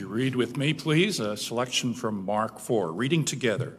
You 0.00 0.08
read 0.08 0.34
with 0.34 0.56
me, 0.56 0.72
please? 0.72 1.20
A 1.20 1.36
selection 1.36 1.92
from 1.92 2.24
Mark 2.24 2.58
4, 2.58 2.90
reading 2.90 3.22
together. 3.22 3.76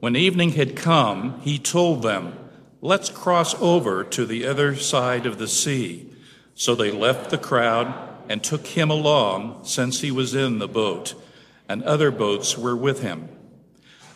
When 0.00 0.16
evening 0.16 0.52
had 0.52 0.74
come, 0.74 1.38
he 1.42 1.58
told 1.58 2.02
them, 2.02 2.32
Let's 2.80 3.10
cross 3.10 3.54
over 3.60 4.04
to 4.04 4.24
the 4.24 4.46
other 4.46 4.74
side 4.74 5.26
of 5.26 5.36
the 5.36 5.48
sea. 5.48 6.10
So 6.54 6.74
they 6.74 6.90
left 6.90 7.28
the 7.28 7.36
crowd 7.36 7.94
and 8.30 8.42
took 8.42 8.66
him 8.68 8.90
along, 8.90 9.64
since 9.64 10.00
he 10.00 10.10
was 10.10 10.34
in 10.34 10.60
the 10.60 10.66
boat, 10.66 11.14
and 11.68 11.82
other 11.82 12.10
boats 12.10 12.56
were 12.56 12.74
with 12.74 13.02
him. 13.02 13.28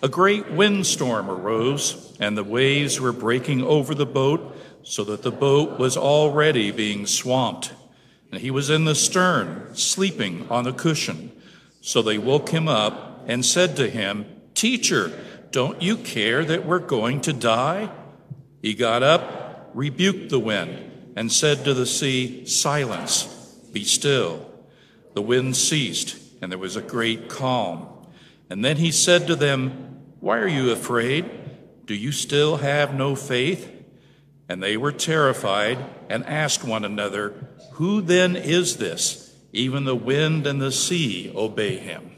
A 0.02 0.08
great 0.08 0.50
windstorm 0.50 1.28
arose, 1.28 2.16
and 2.18 2.38
the 2.38 2.42
waves 2.42 2.98
were 2.98 3.12
breaking 3.12 3.62
over 3.62 3.94
the 3.94 4.06
boat, 4.06 4.56
so 4.82 5.04
that 5.04 5.20
the 5.20 5.30
boat 5.30 5.78
was 5.78 5.98
already 5.98 6.70
being 6.70 7.06
swamped. 7.06 7.74
And 8.30 8.40
he 8.40 8.50
was 8.50 8.70
in 8.70 8.84
the 8.84 8.94
stern, 8.94 9.74
sleeping 9.74 10.46
on 10.50 10.66
a 10.66 10.72
cushion. 10.72 11.32
So 11.80 12.02
they 12.02 12.18
woke 12.18 12.50
him 12.50 12.68
up 12.68 13.24
and 13.26 13.44
said 13.44 13.76
to 13.76 13.88
him, 13.88 14.26
Teacher, 14.54 15.12
don't 15.50 15.80
you 15.80 15.96
care 15.96 16.44
that 16.44 16.66
we're 16.66 16.78
going 16.78 17.20
to 17.22 17.32
die? 17.32 17.90
He 18.62 18.74
got 18.74 19.02
up, 19.02 19.70
rebuked 19.74 20.30
the 20.30 20.40
wind, 20.40 21.12
and 21.14 21.30
said 21.30 21.64
to 21.64 21.74
the 21.74 21.86
sea, 21.86 22.46
Silence, 22.46 23.24
be 23.72 23.84
still. 23.84 24.50
The 25.14 25.22
wind 25.22 25.56
ceased, 25.56 26.18
and 26.42 26.50
there 26.50 26.58
was 26.58 26.76
a 26.76 26.82
great 26.82 27.28
calm. 27.28 27.86
And 28.50 28.64
then 28.64 28.76
he 28.76 28.90
said 28.90 29.26
to 29.26 29.36
them, 29.36 30.02
Why 30.20 30.38
are 30.38 30.48
you 30.48 30.70
afraid? 30.70 31.30
Do 31.86 31.94
you 31.94 32.12
still 32.12 32.56
have 32.56 32.94
no 32.94 33.14
faith? 33.14 33.75
And 34.48 34.62
they 34.62 34.76
were 34.76 34.92
terrified 34.92 35.84
and 36.08 36.24
asked 36.26 36.64
one 36.64 36.84
another, 36.84 37.34
Who 37.72 38.00
then 38.00 38.36
is 38.36 38.76
this? 38.76 39.34
Even 39.52 39.84
the 39.84 39.96
wind 39.96 40.46
and 40.46 40.60
the 40.60 40.70
sea 40.70 41.32
obey 41.34 41.78
him. 41.78 42.12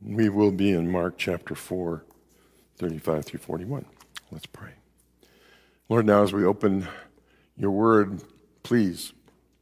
We 0.00 0.28
will 0.28 0.52
be 0.52 0.70
in 0.70 0.90
Mark 0.90 1.14
chapter 1.16 1.54
4, 1.54 2.04
35 2.78 3.24
through 3.24 3.40
41. 3.40 3.86
Let's 4.30 4.46
pray. 4.46 4.72
Lord, 5.88 6.06
now 6.06 6.22
as 6.22 6.32
we 6.32 6.44
open 6.44 6.86
your 7.56 7.70
word, 7.70 8.22
please 8.62 9.12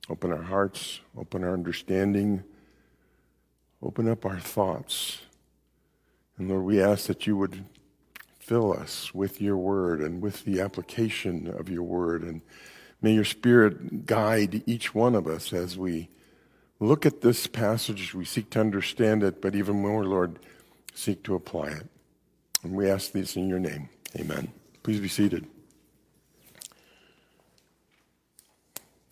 open 0.09 0.33
our 0.33 0.43
hearts, 0.43 1.01
open 1.17 1.45
our 1.45 1.53
understanding 1.53 2.45
Open 3.85 4.09
up 4.09 4.25
our 4.25 4.41
thoughts. 4.41 5.19
And 6.39 6.49
Lord, 6.49 6.65
we 6.65 6.83
ask 6.83 7.07
that 7.07 7.27
you 7.27 7.37
would 7.37 7.65
fill 8.39 8.73
us 8.73 9.13
with 9.13 9.43
your 9.43 9.59
word 9.59 10.01
and 10.01 10.23
with 10.23 10.45
the 10.45 10.61
application 10.61 11.49
of 11.49 11.69
your 11.69 11.83
word. 11.83 12.23
And 12.23 12.41
may 13.03 13.13
your 13.13 13.25
spirit 13.25 14.07
guide 14.07 14.63
each 14.65 14.95
one 14.95 15.15
of 15.15 15.27
us 15.27 15.53
as 15.53 15.77
we 15.77 16.09
look 16.81 17.05
at 17.05 17.21
this 17.21 17.47
passage. 17.47 18.15
We 18.15 18.25
seek 18.25 18.49
to 18.51 18.61
understand 18.61 19.23
it, 19.23 19.43
but 19.43 19.55
even 19.55 19.83
more, 19.83 20.05
Lord, 20.05 20.39
seek 20.95 21.23
to 21.25 21.35
apply 21.35 21.69
it. 21.69 21.87
And 22.63 22.75
we 22.75 22.89
ask 22.89 23.13
these 23.13 23.37
in 23.37 23.49
your 23.49 23.59
name. 23.59 23.91
Amen. 24.19 24.51
Please 24.83 25.01
be 25.01 25.09
seated. 25.09 25.47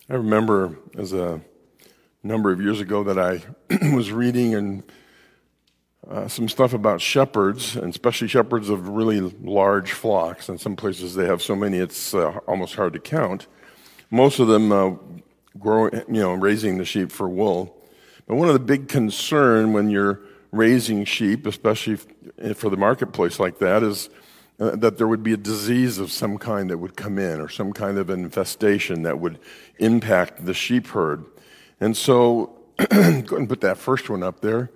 I 0.09 0.15
remember 0.15 0.79
as 0.97 1.13
a 1.13 1.41
number 2.23 2.51
of 2.51 2.61
years 2.61 2.79
ago 2.79 3.03
that 3.03 3.19
I 3.19 3.41
was 3.93 4.11
reading 4.11 4.55
and 4.55 4.83
uh, 6.09 6.27
some 6.27 6.49
stuff 6.49 6.73
about 6.73 7.01
shepherds, 7.01 7.75
and 7.75 7.89
especially 7.89 8.27
shepherds 8.27 8.69
of 8.69 8.89
really 8.89 9.19
large 9.19 9.91
flocks. 9.91 10.49
In 10.49 10.57
some 10.57 10.75
places 10.75 11.15
they 11.15 11.25
have 11.25 11.41
so 11.41 11.55
many 11.55 11.77
it's 11.77 12.13
uh, 12.13 12.39
almost 12.47 12.75
hard 12.75 12.93
to 12.93 12.99
count. 12.99 13.47
Most 14.09 14.39
of 14.39 14.47
them 14.47 14.71
uh, 14.71 14.91
grow, 15.59 15.85
you 15.85 16.21
know, 16.21 16.33
raising 16.33 16.77
the 16.77 16.85
sheep 16.85 17.11
for 17.11 17.29
wool. 17.29 17.77
But 18.27 18.35
one 18.35 18.47
of 18.47 18.53
the 18.53 18.59
big 18.59 18.87
concern 18.87 19.73
when 19.73 19.89
you're 19.89 20.21
raising 20.51 21.03
sheep, 21.03 21.45
especially 21.45 21.97
for 22.53 22.69
the 22.69 22.77
marketplace 22.77 23.39
like 23.39 23.59
that, 23.59 23.83
is 23.83 24.09
uh, 24.59 24.75
that 24.75 24.97
there 24.97 25.07
would 25.07 25.23
be 25.23 25.33
a 25.33 25.37
disease 25.37 25.97
of 25.97 26.11
some 26.11 26.37
kind 26.37 26.69
that 26.69 26.77
would 26.77 26.95
come 26.95 27.17
in, 27.17 27.41
or 27.41 27.49
some 27.49 27.73
kind 27.73 27.97
of 27.97 28.09
infestation 28.09 29.03
that 29.03 29.19
would 29.19 29.39
impact 29.79 30.45
the 30.45 30.53
sheep 30.53 30.87
herd. 30.87 31.25
And 31.83 31.97
so, 31.97 32.57
go 32.77 32.85
ahead 32.89 33.29
and 33.29 33.49
put 33.49 33.59
that 33.59 33.77
first 33.77 34.09
one 34.09 34.23
up 34.23 34.39
there. 34.39 34.71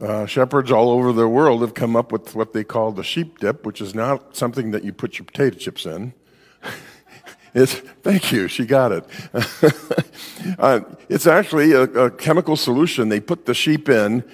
Uh, 0.00 0.24
shepherds 0.24 0.72
all 0.72 0.88
over 0.88 1.12
the 1.12 1.28
world 1.28 1.60
have 1.60 1.74
come 1.74 1.94
up 1.94 2.10
with 2.10 2.34
what 2.34 2.54
they 2.54 2.64
call 2.64 2.90
the 2.90 3.04
sheep 3.04 3.38
dip, 3.38 3.66
which 3.66 3.82
is 3.82 3.94
not 3.94 4.34
something 4.34 4.70
that 4.70 4.82
you 4.82 4.94
put 4.94 5.18
your 5.18 5.26
potato 5.26 5.58
chips 5.58 5.84
in. 5.84 6.14
it's, 7.54 7.74
thank 7.74 8.32
you, 8.32 8.48
she 8.48 8.64
got 8.64 8.92
it. 8.92 9.04
uh, 10.58 10.80
it's 11.10 11.26
actually 11.26 11.72
a, 11.72 11.82
a, 11.82 12.10
chemical 12.10 12.56
solution. 12.56 13.10
They 13.10 13.20
put 13.20 13.44
the 13.44 13.52
sheep 13.52 13.90
in, 13.90 14.24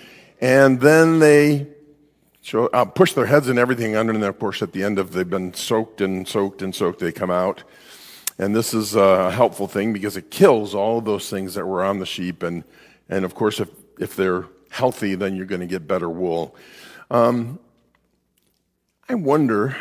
and 0.40 0.80
then 0.80 1.18
they 1.18 1.66
show, 2.42 2.66
uh, 2.66 2.84
push 2.84 3.14
their 3.14 3.26
heads 3.26 3.48
and 3.48 3.58
everything 3.58 3.96
under, 3.96 4.12
and 4.12 4.22
of 4.22 4.38
course, 4.38 4.62
at 4.62 4.72
the 4.72 4.84
end 4.84 5.00
of 5.00 5.14
they've 5.14 5.28
been 5.28 5.52
soaked 5.52 6.00
and 6.00 6.28
soaked 6.28 6.62
and 6.62 6.72
soaked, 6.72 7.00
they 7.00 7.10
come 7.10 7.32
out. 7.32 7.64
And 8.38 8.54
this 8.54 8.72
is 8.72 8.94
a 8.94 9.30
helpful 9.32 9.66
thing 9.66 9.92
because 9.92 10.16
it 10.16 10.30
kills 10.30 10.74
all 10.74 10.98
of 10.98 11.04
those 11.04 11.28
things 11.28 11.54
that 11.54 11.66
were 11.66 11.82
on 11.84 11.98
the 11.98 12.06
sheep. 12.06 12.42
And, 12.42 12.62
and 13.08 13.24
of 13.24 13.34
course, 13.34 13.58
if, 13.58 13.68
if 13.98 14.14
they're 14.14 14.46
healthy, 14.70 15.16
then 15.16 15.34
you're 15.34 15.46
going 15.46 15.60
to 15.60 15.66
get 15.66 15.88
better 15.88 16.08
wool. 16.08 16.54
Um, 17.10 17.58
I 19.08 19.14
wonder, 19.14 19.76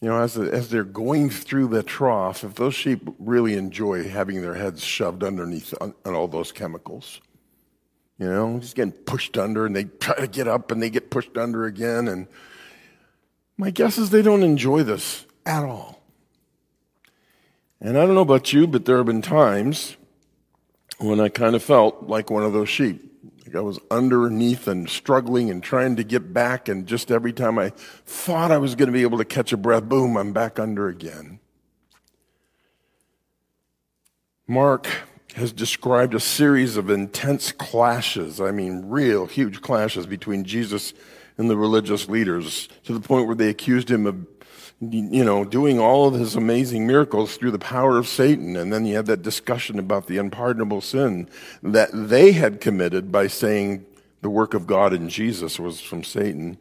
you 0.00 0.08
know, 0.08 0.20
as, 0.20 0.36
as 0.36 0.68
they're 0.68 0.84
going 0.84 1.30
through 1.30 1.68
the 1.68 1.82
trough, 1.82 2.44
if 2.44 2.54
those 2.56 2.74
sheep 2.74 3.08
really 3.18 3.54
enjoy 3.54 4.08
having 4.08 4.42
their 4.42 4.54
heads 4.54 4.84
shoved 4.84 5.24
underneath 5.24 5.72
on, 5.80 5.94
on 6.04 6.14
all 6.14 6.28
those 6.28 6.52
chemicals. 6.52 7.20
You 8.18 8.28
know, 8.28 8.58
just 8.60 8.76
getting 8.76 8.92
pushed 8.92 9.38
under 9.38 9.64
and 9.64 9.74
they 9.74 9.84
try 9.84 10.16
to 10.16 10.26
get 10.26 10.46
up 10.46 10.70
and 10.70 10.82
they 10.82 10.90
get 10.90 11.10
pushed 11.10 11.36
under 11.38 11.64
again. 11.64 12.08
And 12.08 12.26
my 13.56 13.70
guess 13.70 13.96
is 13.96 14.10
they 14.10 14.22
don't 14.22 14.42
enjoy 14.42 14.82
this 14.82 15.24
at 15.46 15.64
all. 15.64 16.01
And 17.84 17.98
I 17.98 18.06
don't 18.06 18.14
know 18.14 18.20
about 18.20 18.52
you, 18.52 18.68
but 18.68 18.84
there 18.84 18.98
have 18.98 19.06
been 19.06 19.22
times 19.22 19.96
when 20.98 21.18
I 21.18 21.28
kind 21.28 21.56
of 21.56 21.64
felt 21.64 22.04
like 22.04 22.30
one 22.30 22.44
of 22.44 22.52
those 22.52 22.68
sheep. 22.68 23.12
Like 23.44 23.56
I 23.56 23.60
was 23.60 23.80
underneath 23.90 24.68
and 24.68 24.88
struggling 24.88 25.50
and 25.50 25.60
trying 25.60 25.96
to 25.96 26.04
get 26.04 26.32
back, 26.32 26.68
and 26.68 26.86
just 26.86 27.10
every 27.10 27.32
time 27.32 27.58
I 27.58 27.70
thought 28.06 28.52
I 28.52 28.58
was 28.58 28.76
going 28.76 28.86
to 28.86 28.92
be 28.92 29.02
able 29.02 29.18
to 29.18 29.24
catch 29.24 29.52
a 29.52 29.56
breath, 29.56 29.88
boom, 29.88 30.16
I'm 30.16 30.32
back 30.32 30.60
under 30.60 30.86
again. 30.86 31.40
Mark 34.46 34.86
has 35.34 35.52
described 35.52 36.14
a 36.14 36.20
series 36.20 36.76
of 36.76 36.88
intense 36.88 37.50
clashes, 37.50 38.40
I 38.40 38.52
mean, 38.52 38.90
real 38.90 39.26
huge 39.26 39.60
clashes 39.60 40.06
between 40.06 40.44
Jesus 40.44 40.94
and 41.36 41.50
the 41.50 41.56
religious 41.56 42.08
leaders 42.08 42.68
to 42.84 42.92
the 42.94 43.00
point 43.00 43.26
where 43.26 43.34
they 43.34 43.48
accused 43.48 43.90
him 43.90 44.06
of 44.06 44.31
you 44.90 45.24
know, 45.24 45.44
doing 45.44 45.78
all 45.78 46.08
of 46.08 46.14
his 46.14 46.34
amazing 46.34 46.88
miracles 46.88 47.36
through 47.36 47.52
the 47.52 47.58
power 47.58 47.98
of 47.98 48.08
Satan. 48.08 48.56
And 48.56 48.72
then 48.72 48.84
you 48.84 48.96
had 48.96 49.06
that 49.06 49.22
discussion 49.22 49.78
about 49.78 50.08
the 50.08 50.18
unpardonable 50.18 50.80
sin 50.80 51.28
that 51.62 51.90
they 51.92 52.32
had 52.32 52.60
committed 52.60 53.12
by 53.12 53.28
saying 53.28 53.86
the 54.22 54.30
work 54.30 54.54
of 54.54 54.66
God 54.66 54.92
in 54.92 55.08
Jesus 55.08 55.60
was 55.60 55.80
from 55.80 56.02
Satan. 56.02 56.58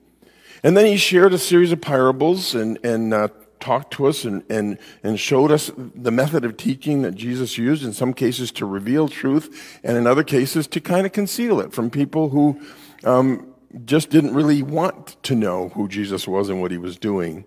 And 0.64 0.78
then 0.78 0.86
he 0.86 0.98
shared 0.98 1.34
a 1.34 1.40
series 1.40 1.72
of 1.72 1.82
parables 1.82 2.54
and, 2.54 2.78
and 2.86 3.12
uh, 3.12 3.30
talked 3.60 3.94
to 3.94 4.06
us 4.06 4.24
and, 4.24 4.44
and, 4.52 4.78
and 5.02 5.20
showed 5.20 5.52
us 5.52 5.72
the 5.76 6.12
method 6.12 6.46
of 6.46 6.58
teaching 6.58 7.02
that 7.02 7.16
Jesus 7.16 7.58
used, 7.58 7.84
in 7.84 7.94
some 7.94 8.14
cases 8.14 8.52
to 8.52 8.68
reveal 8.68 9.08
truth, 9.08 9.80
and 9.84 9.98
in 9.98 10.06
other 10.06 10.24
cases 10.24 10.68
to 10.68 10.80
kind 10.80 11.08
of 11.08 11.12
conceal 11.12 11.60
it 11.60 11.74
from 11.74 11.90
people 11.90 12.30
who 12.30 12.62
um, 13.04 13.52
just 13.86 14.12
didn't 14.12 14.36
really 14.36 14.62
want 14.62 15.18
to 15.24 15.34
know 15.34 15.70
who 15.70 15.88
Jesus 15.88 16.28
was 16.28 16.50
and 16.50 16.62
what 16.62 16.70
he 16.70 16.78
was 16.78 16.98
doing. 16.98 17.46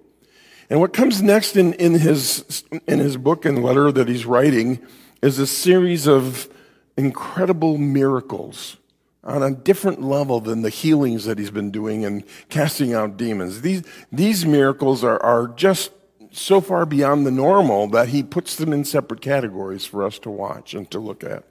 And 0.70 0.80
what 0.80 0.92
comes 0.92 1.22
next 1.22 1.56
in, 1.56 1.74
in, 1.74 1.94
his, 1.94 2.64
in 2.86 2.98
his 2.98 3.16
book 3.16 3.44
and 3.44 3.62
letter 3.62 3.92
that 3.92 4.08
he's 4.08 4.24
writing 4.24 4.80
is 5.22 5.38
a 5.38 5.46
series 5.46 6.06
of 6.06 6.48
incredible 6.96 7.78
miracles 7.78 8.76
on 9.22 9.42
a 9.42 9.50
different 9.50 10.02
level 10.02 10.40
than 10.40 10.62
the 10.62 10.70
healings 10.70 11.24
that 11.24 11.38
he's 11.38 11.50
been 11.50 11.70
doing 11.70 12.04
and 12.04 12.24
casting 12.48 12.92
out 12.92 13.16
demons. 13.16 13.62
These, 13.62 13.82
these 14.12 14.44
miracles 14.44 15.02
are, 15.02 15.22
are 15.22 15.48
just 15.48 15.92
so 16.30 16.60
far 16.60 16.84
beyond 16.84 17.26
the 17.26 17.30
normal 17.30 17.86
that 17.88 18.08
he 18.08 18.22
puts 18.22 18.56
them 18.56 18.72
in 18.72 18.84
separate 18.84 19.20
categories 19.20 19.86
for 19.86 20.04
us 20.04 20.18
to 20.20 20.30
watch 20.30 20.74
and 20.74 20.90
to 20.90 20.98
look 20.98 21.24
at. 21.24 21.44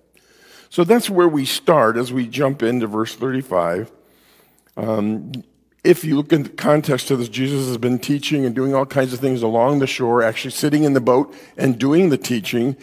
So 0.70 0.84
that's 0.84 1.10
where 1.10 1.28
we 1.28 1.46
start 1.46 1.98
as 1.98 2.12
we 2.12 2.28
jump 2.28 2.64
into 2.64 2.88
verse 2.88 3.16
35. 3.16 3.92
Um, 4.76 5.32
if 5.84 6.06
you 6.06 6.16
look 6.16 6.32
in 6.32 6.44
the 6.44 6.50
context 6.50 7.12
of 7.12 7.20
this, 7.20 7.28
Jesus 7.28 7.68
has 7.68 7.78
been 7.78 8.00
teaching 8.00 8.46
and 8.46 8.56
doing 8.56 8.74
all 8.74 8.86
kinds 8.86 9.12
of 9.14 9.20
things 9.20 9.42
along 9.42 9.80
the 9.80 9.88
shore, 9.88 10.24
actually 10.24 10.52
sitting 10.52 10.84
in 10.84 10.94
the 10.94 11.02
boat 11.02 11.36
and 11.58 11.78
doing 11.78 12.10
the 12.10 12.18
teaching. 12.18 12.78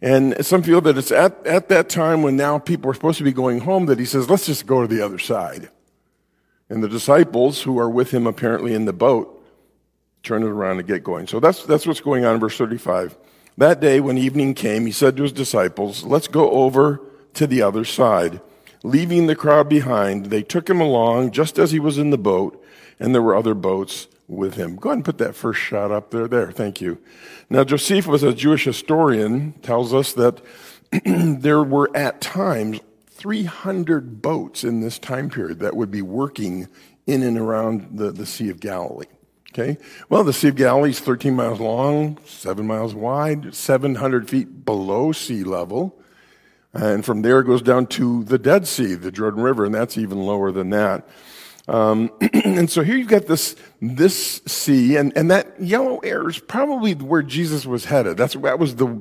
And 0.00 0.44
some 0.46 0.62
feel 0.62 0.80
that 0.82 0.96
it's 0.96 1.10
at, 1.10 1.44
at 1.46 1.68
that 1.70 1.88
time 1.88 2.22
when 2.22 2.36
now 2.36 2.58
people 2.58 2.90
are 2.90 2.94
supposed 2.94 3.18
to 3.18 3.24
be 3.24 3.32
going 3.32 3.60
home 3.60 3.86
that 3.86 3.98
he 3.98 4.04
says, 4.04 4.30
let's 4.30 4.46
just 4.46 4.66
go 4.66 4.82
to 4.82 4.86
the 4.86 5.04
other 5.04 5.18
side. 5.18 5.68
And 6.68 6.82
the 6.82 6.88
disciples 6.88 7.62
who 7.62 7.78
are 7.78 7.90
with 7.90 8.12
him 8.12 8.26
apparently 8.26 8.74
in 8.74 8.84
the 8.84 8.92
boat 8.92 9.42
turn 10.22 10.42
it 10.42 10.48
around 10.48 10.78
and 10.78 10.86
get 10.86 11.04
going. 11.04 11.26
So 11.26 11.40
that's, 11.40 11.64
that's 11.64 11.86
what's 11.86 12.00
going 12.00 12.24
on 12.24 12.34
in 12.34 12.40
verse 12.40 12.56
35. 12.56 13.16
That 13.58 13.80
day, 13.80 14.00
when 14.00 14.18
evening 14.18 14.54
came, 14.54 14.86
he 14.86 14.92
said 14.92 15.16
to 15.16 15.22
his 15.22 15.32
disciples, 15.32 16.02
Let's 16.02 16.26
go 16.26 16.50
over 16.50 17.00
to 17.34 17.46
the 17.46 17.62
other 17.62 17.84
side. 17.84 18.40
Leaving 18.84 19.26
the 19.26 19.34
crowd 19.34 19.66
behind, 19.66 20.26
they 20.26 20.42
took 20.42 20.68
him 20.68 20.78
along 20.78 21.30
just 21.30 21.58
as 21.58 21.72
he 21.72 21.80
was 21.80 21.96
in 21.96 22.10
the 22.10 22.18
boat, 22.18 22.62
and 23.00 23.14
there 23.14 23.22
were 23.22 23.34
other 23.34 23.54
boats 23.54 24.08
with 24.28 24.56
him. 24.56 24.76
Go 24.76 24.90
ahead 24.90 24.98
and 24.98 25.04
put 25.04 25.16
that 25.18 25.34
first 25.34 25.58
shot 25.58 25.90
up 25.90 26.10
there. 26.10 26.28
There, 26.28 26.52
thank 26.52 26.82
you. 26.82 26.98
Now, 27.48 27.64
Josephus, 27.64 28.22
a 28.22 28.34
Jewish 28.34 28.64
historian, 28.64 29.52
tells 29.62 29.94
us 29.94 30.12
that 30.12 30.42
there 31.04 31.62
were 31.62 31.90
at 31.96 32.20
times 32.20 32.80
300 33.06 34.20
boats 34.20 34.64
in 34.64 34.82
this 34.82 34.98
time 34.98 35.30
period 35.30 35.60
that 35.60 35.74
would 35.74 35.90
be 35.90 36.02
working 36.02 36.68
in 37.06 37.22
and 37.22 37.38
around 37.38 37.96
the, 37.96 38.12
the 38.12 38.26
Sea 38.26 38.50
of 38.50 38.60
Galilee. 38.60 39.06
Okay? 39.50 39.78
Well, 40.10 40.24
the 40.24 40.32
Sea 40.34 40.48
of 40.48 40.56
Galilee 40.56 40.90
is 40.90 41.00
13 41.00 41.34
miles 41.34 41.58
long, 41.58 42.18
7 42.26 42.66
miles 42.66 42.94
wide, 42.94 43.54
700 43.54 44.28
feet 44.28 44.66
below 44.66 45.12
sea 45.12 45.42
level. 45.42 45.98
And 46.74 47.04
from 47.04 47.22
there 47.22 47.40
it 47.40 47.44
goes 47.44 47.62
down 47.62 47.86
to 47.88 48.24
the 48.24 48.38
Dead 48.38 48.66
Sea, 48.66 48.94
the 48.94 49.12
Jordan 49.12 49.42
River, 49.42 49.64
and 49.64 49.74
that's 49.74 49.96
even 49.96 50.20
lower 50.20 50.50
than 50.50 50.70
that. 50.70 51.08
Um, 51.68 52.10
and 52.44 52.68
so 52.68 52.82
here 52.82 52.96
you've 52.96 53.08
got 53.08 53.26
this, 53.26 53.56
this 53.80 54.42
sea, 54.46 54.96
and, 54.96 55.16
and 55.16 55.30
that 55.30 55.60
yellow 55.60 55.98
air 55.98 56.28
is 56.28 56.38
probably 56.38 56.94
where 56.94 57.22
Jesus 57.22 57.64
was 57.64 57.86
headed. 57.86 58.16
That's, 58.16 58.34
that 58.34 58.58
was 58.58 58.76
the 58.76 59.00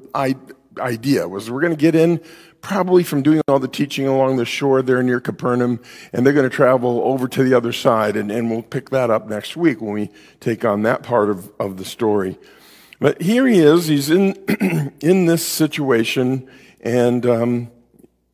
idea, 0.80 1.28
was 1.28 1.50
we're 1.50 1.62
going 1.62 1.76
to 1.76 1.78
get 1.78 1.96
in 1.96 2.22
probably 2.62 3.04
from 3.04 3.22
doing 3.22 3.42
all 3.48 3.60
the 3.60 3.68
teaching 3.68 4.08
along 4.08 4.38
the 4.38 4.46
shore 4.46 4.82
there 4.82 5.04
near 5.04 5.20
Capernaum, 5.20 5.82
and 6.14 6.26
they're 6.26 6.34
going 6.34 6.50
to 6.50 6.56
travel 6.56 7.02
over 7.04 7.28
to 7.28 7.44
the 7.44 7.54
other 7.54 7.74
side, 7.74 8.16
and, 8.16 8.32
and 8.32 8.50
we'll 8.50 8.64
pick 8.64 8.90
that 8.92 9.10
up 9.10 9.28
next 9.28 9.58
week 9.58 9.82
when 9.82 9.94
we 9.94 10.10
take 10.40 10.64
on 10.64 10.84
that 10.84 11.04
part 11.04 11.30
of, 11.30 11.52
of 11.60 11.78
the 11.78 11.86
story. 11.86 12.40
But 13.00 13.22
here 13.22 13.46
he 13.46 13.60
is, 13.60 13.88
he's 13.88 14.10
in, 14.10 14.34
in 15.02 15.26
this 15.26 15.46
situation, 15.46 16.50
and 16.84 17.26
um, 17.26 17.72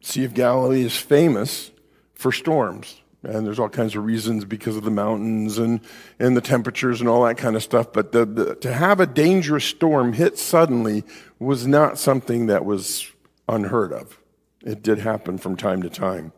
Sea 0.02 0.26
of 0.26 0.34
Galilee 0.34 0.84
is 0.84 0.98
famous 0.98 1.72
for 2.16 2.32
storms. 2.32 3.00
And 3.22 3.46
there's 3.46 3.60
all 3.60 3.70
kinds 3.70 3.96
of 3.96 4.06
reasons 4.06 4.46
because 4.46 4.76
of 4.76 4.84
the 4.84 4.92
mountains 4.92 5.58
and, 5.58 5.82
and 6.20 6.36
the 6.36 6.42
temperatures 6.42 7.00
and 7.00 7.10
all 7.10 7.24
that 7.26 7.38
kind 7.38 7.56
of 7.56 7.64
stuff. 7.64 7.94
But 7.94 8.12
the, 8.12 8.26
the, 8.26 8.56
to 8.56 8.74
have 8.74 9.00
a 9.00 9.06
dangerous 9.06 9.66
storm 9.66 10.14
hit 10.14 10.38
suddenly 10.38 11.04
was 11.38 11.68
not 11.68 12.00
something 12.00 12.48
that 12.48 12.66
was 12.66 13.12
unheard 13.48 13.94
of. 13.94 14.18
It 14.66 14.82
did 14.82 15.00
happen 15.00 15.38
from 15.38 15.58
time 15.58 15.82
to 15.84 15.90
time. 15.90 16.32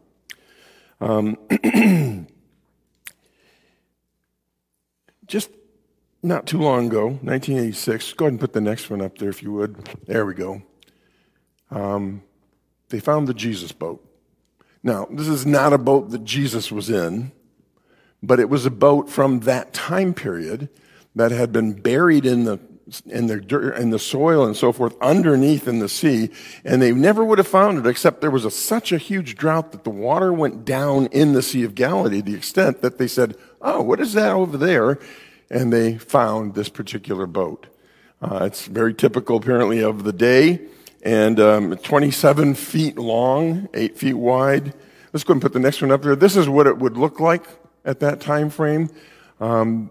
Um, 0.99 1.37
just 5.27 5.51
not 6.23 6.45
too 6.47 6.59
long 6.59 6.87
ago, 6.87 7.05
1986, 7.05 8.13
go 8.13 8.25
ahead 8.25 8.33
and 8.33 8.39
put 8.39 8.53
the 8.53 8.61
next 8.61 8.89
one 8.89 9.01
up 9.01 9.17
there 9.19 9.29
if 9.29 9.41
you 9.43 9.51
would. 9.53 9.87
There 10.07 10.25
we 10.25 10.33
go. 10.33 10.63
Um, 11.71 12.21
they 12.89 12.99
found 12.99 13.27
the 13.27 13.33
Jesus 13.33 13.71
boat. 13.71 14.05
Now, 14.83 15.07
this 15.09 15.27
is 15.27 15.45
not 15.45 15.73
a 15.73 15.77
boat 15.77 16.09
that 16.11 16.23
Jesus 16.23 16.71
was 16.71 16.89
in, 16.89 17.31
but 18.21 18.39
it 18.39 18.49
was 18.49 18.65
a 18.65 18.71
boat 18.71 19.09
from 19.09 19.41
that 19.41 19.73
time 19.73 20.13
period 20.13 20.69
that 21.15 21.31
had 21.31 21.51
been 21.51 21.73
buried 21.73 22.25
in 22.25 22.45
the 22.45 22.59
in 23.05 23.27
the 23.27 23.39
dirt 23.39 23.77
in 23.77 23.89
the 23.91 23.99
soil 23.99 24.43
and 24.45 24.57
so 24.57 24.73
forth 24.73 24.97
underneath 25.01 25.65
in 25.65 25.79
the 25.79 25.87
sea 25.87 26.29
and 26.65 26.81
they 26.81 26.91
never 26.91 27.23
would 27.23 27.37
have 27.37 27.47
found 27.47 27.77
it 27.77 27.87
except 27.87 28.19
there 28.19 28.31
was 28.31 28.43
a, 28.43 28.51
such 28.51 28.91
a 28.91 28.97
huge 28.97 29.35
drought 29.35 29.71
that 29.71 29.85
the 29.85 29.89
water 29.89 30.33
went 30.33 30.65
down 30.65 31.05
in 31.07 31.31
the 31.31 31.41
sea 31.41 31.63
of 31.63 31.73
galilee 31.73 32.21
to 32.21 32.31
the 32.31 32.35
extent 32.35 32.81
that 32.81 32.97
they 32.97 33.07
said 33.07 33.37
oh 33.61 33.81
what 33.81 34.01
is 34.01 34.11
that 34.13 34.31
over 34.31 34.57
there? 34.57 34.99
And 35.49 35.71
they 35.71 35.97
found 35.97 36.55
this 36.55 36.69
particular 36.69 37.27
boat. 37.27 37.67
Uh, 38.21 38.45
it's 38.45 38.67
very 38.67 38.93
typical 38.93 39.37
apparently 39.37 39.81
of 39.81 40.03
the 40.03 40.13
day 40.13 40.61
and 41.01 41.39
um, 41.39 41.77
27 41.77 42.55
feet 42.55 42.97
long, 42.97 43.69
8 43.73 43.97
feet 43.97 44.13
wide. 44.13 44.73
Let's 45.13 45.23
go 45.23 45.33
and 45.33 45.41
put 45.41 45.53
the 45.53 45.59
next 45.59 45.81
one 45.81 45.91
up 45.91 46.01
there. 46.01 46.15
This 46.15 46.35
is 46.35 46.47
what 46.47 46.67
it 46.67 46.77
would 46.77 46.97
look 46.97 47.19
like 47.19 47.43
at 47.83 47.99
that 47.99 48.21
time 48.21 48.49
frame. 48.49 48.89
Um, 49.39 49.89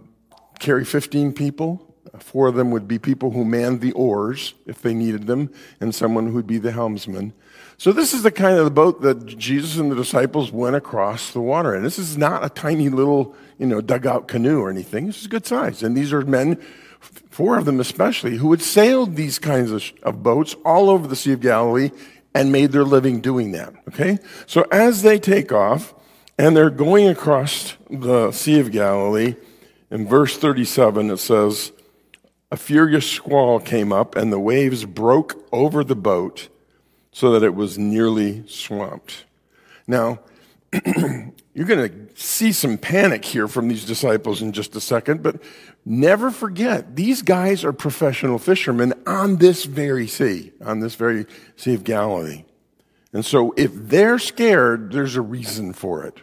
carry 0.58 0.84
15 0.84 1.32
people. 1.32 1.86
Four 2.18 2.48
of 2.48 2.54
them 2.54 2.70
would 2.70 2.88
be 2.88 2.98
people 2.98 3.30
who 3.30 3.44
manned 3.44 3.80
the 3.80 3.92
oars 3.92 4.54
if 4.66 4.82
they 4.82 4.94
needed 4.94 5.26
them, 5.26 5.52
and 5.80 5.94
someone 5.94 6.26
who 6.26 6.34
would 6.34 6.46
be 6.46 6.58
the 6.58 6.72
helmsman. 6.72 7.32
So 7.76 7.92
this 7.92 8.12
is 8.12 8.22
the 8.22 8.30
kind 8.30 8.58
of 8.58 8.64
the 8.64 8.70
boat 8.70 9.00
that 9.02 9.26
Jesus 9.26 9.78
and 9.78 9.90
the 9.90 9.96
disciples 9.96 10.50
went 10.50 10.76
across 10.76 11.32
the 11.32 11.40
water. 11.40 11.74
And 11.74 11.84
this 11.84 11.98
is 11.98 12.18
not 12.18 12.44
a 12.44 12.50
tiny 12.50 12.88
little, 12.88 13.34
you 13.58 13.66
know, 13.66 13.80
dugout 13.80 14.28
canoe 14.28 14.60
or 14.60 14.70
anything. 14.70 15.06
This 15.06 15.20
is 15.20 15.28
good 15.28 15.46
size. 15.46 15.82
And 15.82 15.96
these 15.96 16.12
are 16.12 16.22
men 16.22 16.60
four 17.00 17.58
of 17.58 17.64
them 17.64 17.80
especially, 17.80 18.36
who 18.36 18.50
had 18.50 18.62
sailed 18.62 19.16
these 19.16 19.38
kinds 19.38 19.70
of, 19.70 19.90
of 20.02 20.22
boats 20.22 20.54
all 20.64 20.90
over 20.90 21.06
the 21.06 21.16
Sea 21.16 21.32
of 21.32 21.40
Galilee 21.40 21.90
and 22.34 22.52
made 22.52 22.72
their 22.72 22.84
living 22.84 23.20
doing 23.20 23.52
that. 23.52 23.72
Okay? 23.88 24.18
So 24.46 24.66
as 24.70 25.02
they 25.02 25.18
take 25.18 25.52
off 25.52 25.94
and 26.38 26.56
they're 26.56 26.70
going 26.70 27.08
across 27.08 27.76
the 27.88 28.32
Sea 28.32 28.60
of 28.60 28.70
Galilee, 28.70 29.36
in 29.90 30.06
verse 30.06 30.36
37 30.36 31.10
it 31.10 31.16
says, 31.18 31.72
A 32.50 32.56
furious 32.56 33.10
squall 33.10 33.60
came 33.60 33.92
up 33.92 34.16
and 34.16 34.32
the 34.32 34.40
waves 34.40 34.84
broke 34.84 35.44
over 35.52 35.82
the 35.82 35.96
boat 35.96 36.48
so 37.12 37.32
that 37.32 37.42
it 37.44 37.54
was 37.54 37.78
nearly 37.78 38.44
swamped. 38.46 39.24
Now, 39.86 40.20
you're 41.54 41.66
going 41.66 41.88
to 41.90 42.08
see 42.14 42.52
some 42.52 42.78
panic 42.78 43.24
here 43.24 43.48
from 43.48 43.66
these 43.66 43.84
disciples 43.84 44.40
in 44.40 44.52
just 44.52 44.76
a 44.76 44.80
second, 44.80 45.22
but 45.22 45.42
never 45.84 46.30
forget 46.30 46.96
these 46.96 47.22
guys 47.22 47.64
are 47.64 47.72
professional 47.72 48.38
fishermen 48.38 48.94
on 49.06 49.36
this 49.36 49.64
very 49.64 50.06
sea, 50.06 50.52
on 50.64 50.80
this 50.80 50.94
very 50.94 51.26
Sea 51.56 51.74
of 51.74 51.84
Galilee. 51.84 52.44
And 53.12 53.24
so 53.24 53.52
if 53.56 53.70
they're 53.74 54.18
scared, 54.18 54.92
there's 54.92 55.16
a 55.16 55.20
reason 55.20 55.72
for 55.72 56.04
it. 56.04 56.20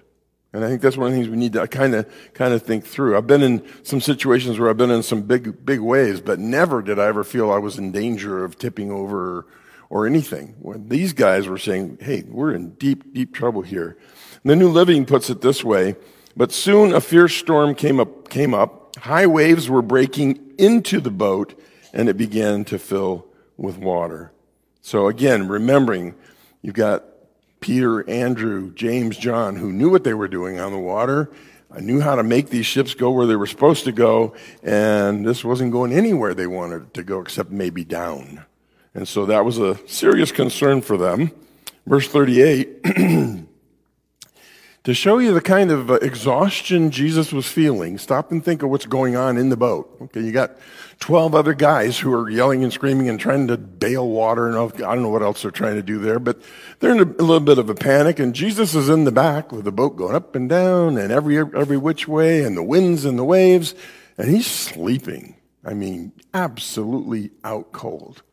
And 0.53 0.63
I 0.63 0.69
think 0.69 0.81
that's 0.81 0.97
one 0.97 1.07
of 1.07 1.13
the 1.13 1.19
things 1.19 1.29
we 1.29 1.37
need 1.37 1.53
to 1.53 1.67
kind 1.67 1.93
of 1.93 2.07
kind 2.33 2.53
of 2.53 2.63
think 2.63 2.85
through. 2.85 3.17
I've 3.17 3.27
been 3.27 3.43
in 3.43 3.63
some 3.83 3.99
situations 4.01 4.57
where 4.57 4.69
I've 4.69 4.77
been 4.77 4.91
in 4.91 5.03
some 5.03 5.21
big 5.23 5.65
big 5.65 5.81
waves, 5.81 6.21
but 6.21 6.39
never 6.39 6.81
did 6.81 6.97
I 6.97 7.07
ever 7.07 7.23
feel 7.23 7.51
I 7.51 7.59
was 7.59 7.77
in 7.77 7.91
danger 7.91 8.43
of 8.43 8.57
tipping 8.57 8.89
over 8.89 9.45
or, 9.89 10.05
anything. 10.05 10.55
When 10.59 10.89
these 10.89 11.13
guys 11.13 11.47
were 11.47 11.57
saying, 11.57 11.99
"Hey, 12.01 12.23
we're 12.27 12.53
in 12.53 12.71
deep 12.71 13.13
deep 13.13 13.33
trouble 13.33 13.61
here." 13.61 13.97
The 14.43 14.55
New 14.55 14.69
Living 14.69 15.05
puts 15.05 15.29
it 15.29 15.41
this 15.41 15.63
way, 15.63 15.95
but 16.35 16.51
soon 16.51 16.93
a 16.93 17.01
fierce 17.01 17.35
storm 17.35 17.75
came 17.75 17.99
up 17.99 18.29
came 18.29 18.53
up 18.53 18.86
High 18.97 19.27
waves 19.27 19.69
were 19.69 19.81
breaking 19.81 20.53
into 20.57 20.99
the 20.99 21.11
boat 21.11 21.59
and 21.93 22.09
it 22.09 22.17
began 22.17 22.65
to 22.65 22.79
fill 22.79 23.27
with 23.57 23.77
water. 23.77 24.31
So 24.81 25.07
again, 25.07 25.47
remembering 25.47 26.15
you've 26.61 26.75
got 26.75 27.03
Peter, 27.59 28.07
Andrew, 28.09 28.73
James, 28.73 29.17
John, 29.17 29.55
who 29.55 29.71
knew 29.71 29.89
what 29.89 30.03
they 30.03 30.13
were 30.13 30.27
doing 30.27 30.59
on 30.59 30.71
the 30.71 30.79
water, 30.79 31.29
I 31.71 31.81
knew 31.81 31.99
how 31.99 32.15
to 32.15 32.23
make 32.23 32.49
these 32.49 32.65
ships 32.65 32.93
go 32.93 33.11
where 33.11 33.27
they 33.27 33.35
were 33.35 33.45
supposed 33.45 33.83
to 33.85 33.91
go, 33.91 34.33
and 34.63 35.27
this 35.27 35.43
wasn't 35.43 35.73
going 35.73 35.91
anywhere 35.91 36.33
they 36.33 36.47
wanted 36.47 36.93
to 36.93 37.03
go 37.03 37.19
except 37.19 37.51
maybe 37.51 37.83
down. 37.83 38.45
And 38.93 39.07
so 39.07 39.25
that 39.25 39.43
was 39.43 39.57
a 39.57 39.77
serious 39.87 40.31
concern 40.31 40.81
for 40.81 40.97
them. 40.97 41.31
Verse 41.85 42.07
38 42.07 42.85
to 44.87 44.93
show 44.93 45.17
you 45.17 45.33
the 45.33 45.41
kind 45.41 45.69
of 45.69 45.91
uh, 45.91 45.95
exhaustion 45.95 46.91
Jesus 46.91 47.33
was 47.33 47.45
feeling, 47.45 47.97
stop 47.97 48.31
and 48.31 48.41
think 48.41 48.63
of 48.63 48.69
what's 48.69 48.85
going 48.85 49.17
on 49.17 49.35
in 49.35 49.49
the 49.49 49.57
boat. 49.57 49.93
Okay, 50.03 50.21
you 50.21 50.31
got 50.31 50.55
12 51.01 51.35
other 51.35 51.53
guys 51.53 51.99
who 51.99 52.13
are 52.13 52.29
yelling 52.29 52.63
and 52.63 52.71
screaming 52.71 53.09
and 53.09 53.19
trying 53.19 53.49
to 53.49 53.57
bail 53.57 54.07
water 54.07 54.47
and 54.47 54.55
I 54.55 54.95
don't 54.95 55.01
know 55.01 55.09
what 55.09 55.23
else 55.23 55.41
they're 55.41 55.51
trying 55.51 55.75
to 55.75 55.83
do 55.83 55.99
there, 55.99 56.19
but 56.19 56.41
they're 56.79 56.93
in 56.93 56.99
a, 56.99 57.03
a 57.03 57.25
little 57.25 57.41
bit 57.41 57.57
of 57.57 57.69
a 57.69 57.75
panic 57.75 58.17
and 58.17 58.33
Jesus 58.33 58.75
is 58.75 58.87
in 58.87 59.03
the 59.03 59.11
back 59.11 59.51
with 59.51 59.65
the 59.65 59.73
boat 59.73 59.97
going 59.97 60.15
up 60.15 60.35
and 60.35 60.47
down 60.47 60.97
and 60.97 61.11
every, 61.11 61.37
every 61.37 61.75
which 61.75 62.07
way 62.07 62.45
and 62.45 62.55
the 62.55 62.63
winds 62.63 63.03
and 63.03 63.19
the 63.19 63.25
waves 63.25 63.75
and 64.17 64.29
he's 64.29 64.47
sleeping. 64.47 65.35
I 65.65 65.73
mean, 65.73 66.13
absolutely 66.33 67.31
out 67.43 67.73
cold. 67.73 68.23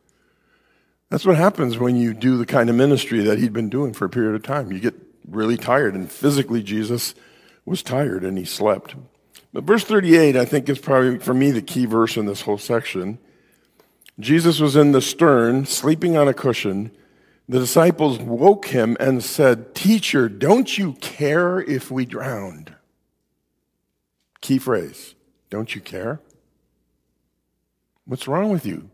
That's 1.09 1.25
what 1.25 1.35
happens 1.35 1.77
when 1.77 1.97
you 1.97 2.13
do 2.13 2.37
the 2.37 2.45
kind 2.45 2.69
of 2.69 2.77
ministry 2.77 3.19
that 3.23 3.39
he'd 3.39 3.51
been 3.51 3.69
doing 3.69 3.91
for 3.91 4.05
a 4.05 4.09
period 4.09 4.35
of 4.35 4.43
time. 4.43 4.71
You 4.71 4.79
get 4.79 5.04
really 5.27 5.57
tired, 5.57 5.95
and 5.95 6.11
physically 6.11 6.63
Jesus 6.63 7.15
was 7.65 7.81
tired 7.81 8.23
and 8.23 8.37
he 8.37 8.45
slept. 8.45 8.95
But 9.51 9.63
verse 9.63 9.83
38, 9.83 10.35
I 10.35 10.45
think, 10.45 10.69
is 10.69 10.79
probably 10.79 11.19
for 11.19 11.33
me 11.33 11.51
the 11.51 11.61
key 11.61 11.85
verse 11.85 12.17
in 12.17 12.25
this 12.25 12.41
whole 12.41 12.57
section. 12.57 13.19
Jesus 14.19 14.59
was 14.59 14.75
in 14.75 14.91
the 14.91 15.01
stern, 15.01 15.65
sleeping 15.65 16.15
on 16.15 16.27
a 16.27 16.33
cushion. 16.33 16.91
The 17.47 17.59
disciples 17.59 18.19
woke 18.19 18.67
him 18.67 18.95
and 18.99 19.23
said, 19.23 19.75
Teacher, 19.75 20.29
don't 20.29 20.77
you 20.77 20.93
care 20.93 21.59
if 21.59 21.91
we 21.91 22.05
drowned? 22.05 22.73
Key 24.41 24.57
phrase, 24.57 25.15
don't 25.49 25.73
you 25.73 25.81
care? 25.81 26.21
What's 28.05 28.27
wrong 28.27 28.51
with 28.51 28.65
you? 28.65 28.89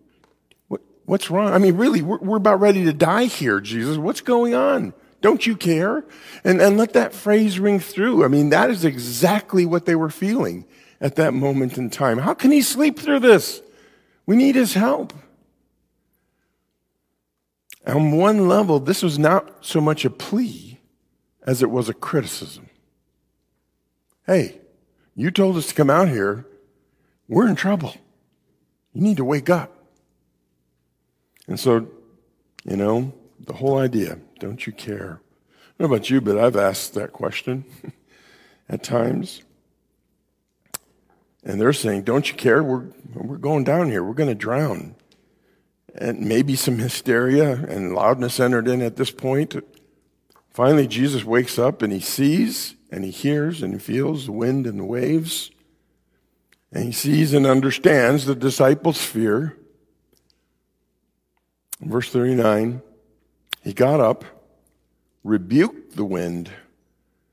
What, 0.69 0.81
what's 1.05 1.29
wrong? 1.29 1.53
I 1.53 1.57
mean, 1.57 1.75
really, 1.75 2.01
we're, 2.01 2.19
we're 2.19 2.37
about 2.37 2.61
ready 2.61 2.85
to 2.85 2.93
die 2.93 3.25
here, 3.25 3.59
Jesus. 3.59 3.97
What's 3.97 4.21
going 4.21 4.55
on? 4.55 4.93
Don't 5.21 5.45
you 5.45 5.55
care? 5.55 6.03
And, 6.43 6.61
and 6.61 6.77
let 6.77 6.93
that 6.93 7.13
phrase 7.13 7.59
ring 7.59 7.79
through. 7.79 8.25
I 8.25 8.27
mean, 8.27 8.49
that 8.49 8.69
is 8.69 8.83
exactly 8.83 9.65
what 9.65 9.85
they 9.85 9.95
were 9.95 10.09
feeling. 10.09 10.65
at 11.01 11.15
that 11.15 11.33
moment 11.33 11.77
in 11.77 11.89
time. 11.89 12.19
How 12.19 12.35
can 12.35 12.51
he 12.51 12.61
sleep 12.61 12.99
through 12.99 13.19
this? 13.19 13.61
We 14.27 14.35
need 14.35 14.55
his 14.55 14.75
help. 14.75 15.13
On 17.87 18.11
one 18.11 18.47
level, 18.47 18.79
this 18.79 19.01
was 19.01 19.17
not 19.17 19.65
so 19.65 19.81
much 19.81 20.05
a 20.05 20.11
plea 20.11 20.79
as 21.45 21.63
it 21.63 21.71
was 21.71 21.89
a 21.89 21.93
criticism. 21.95 22.69
Hey, 24.27 24.61
you 25.15 25.31
told 25.31 25.57
us 25.57 25.67
to 25.67 25.73
come 25.73 25.89
out 25.89 26.07
here. 26.07 26.45
We're 27.27 27.47
in 27.47 27.55
trouble. 27.55 27.95
You 28.93 29.01
need 29.01 29.17
to 29.17 29.25
wake 29.25 29.49
up. 29.49 29.75
And 31.47 31.59
so, 31.59 31.87
you 32.63 32.77
know, 32.77 33.11
the 33.39 33.53
whole 33.53 33.79
idea 33.79 34.19
don't 34.41 34.65
you 34.65 34.73
care? 34.73 35.21
I 35.21 35.53
don't 35.77 35.89
know 35.89 35.95
about 35.95 36.09
you, 36.09 36.19
but 36.19 36.37
I've 36.37 36.55
asked 36.55 36.95
that 36.95 37.13
question 37.13 37.63
at 38.69 38.83
times. 38.83 39.43
And 41.43 41.61
they're 41.61 41.73
saying, 41.73 42.03
Don't 42.03 42.27
you 42.27 42.35
care? 42.35 42.63
We're, 42.63 42.87
we're 43.13 43.37
going 43.37 43.63
down 43.63 43.89
here. 43.89 44.03
We're 44.03 44.15
going 44.15 44.29
to 44.29 44.35
drown. 44.35 44.95
And 45.93 46.21
maybe 46.21 46.55
some 46.55 46.79
hysteria 46.79 47.51
and 47.51 47.93
loudness 47.93 48.39
entered 48.39 48.67
in 48.67 48.81
at 48.81 48.95
this 48.95 49.11
point. 49.11 49.55
Finally, 50.49 50.87
Jesus 50.87 51.23
wakes 51.23 51.59
up 51.59 51.83
and 51.83 51.93
he 51.93 51.99
sees 51.99 52.75
and 52.89 53.03
he 53.03 53.11
hears 53.11 53.61
and 53.61 53.73
he 53.73 53.79
feels 53.79 54.25
the 54.25 54.31
wind 54.31 54.65
and 54.65 54.79
the 54.79 54.85
waves. 54.85 55.51
And 56.71 56.85
he 56.85 56.91
sees 56.91 57.33
and 57.33 57.45
understands 57.45 58.25
the 58.25 58.35
disciples' 58.35 59.03
fear. 59.03 59.55
Verse 61.79 62.09
39 62.09 62.81
He 63.63 63.73
got 63.73 63.99
up, 63.99 64.25
rebuked 65.23 65.95
the 65.95 66.05
wind, 66.05 66.49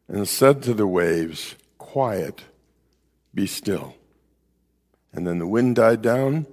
and 0.08 0.28
said 0.28 0.62
to 0.62 0.74
the 0.74 0.86
waves, 0.86 1.54
Quiet, 1.78 2.44
be 3.34 3.46
still. 3.46 3.94
And 5.12 5.26
then 5.26 5.38
the 5.38 5.46
wind 5.46 5.76
died 5.76 6.02
down 6.02 6.46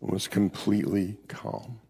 and 0.00 0.10
was 0.10 0.28
completely 0.28 1.16
calm. 1.28 1.80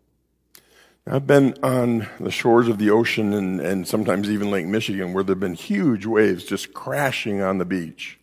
I've 1.07 1.27
been 1.27 1.55
on 1.63 2.09
the 2.19 2.31
shores 2.31 2.69
of 2.69 2.79
the 2.79 2.89
ocean 2.89 3.35
and, 3.35 3.61
and 3.61 3.87
sometimes 3.87 4.31
even 4.31 4.51
Lake 4.51 4.67
Michigan 4.67 5.13
where 5.13 5.23
there 5.23 5.35
have 5.35 5.41
been 5.41 5.55
huge 5.55 6.07
waves 6.07 6.45
just 6.45 6.73
crashing 6.73 7.43
on 7.43 7.59
the 7.59 7.67
beach. 7.67 8.19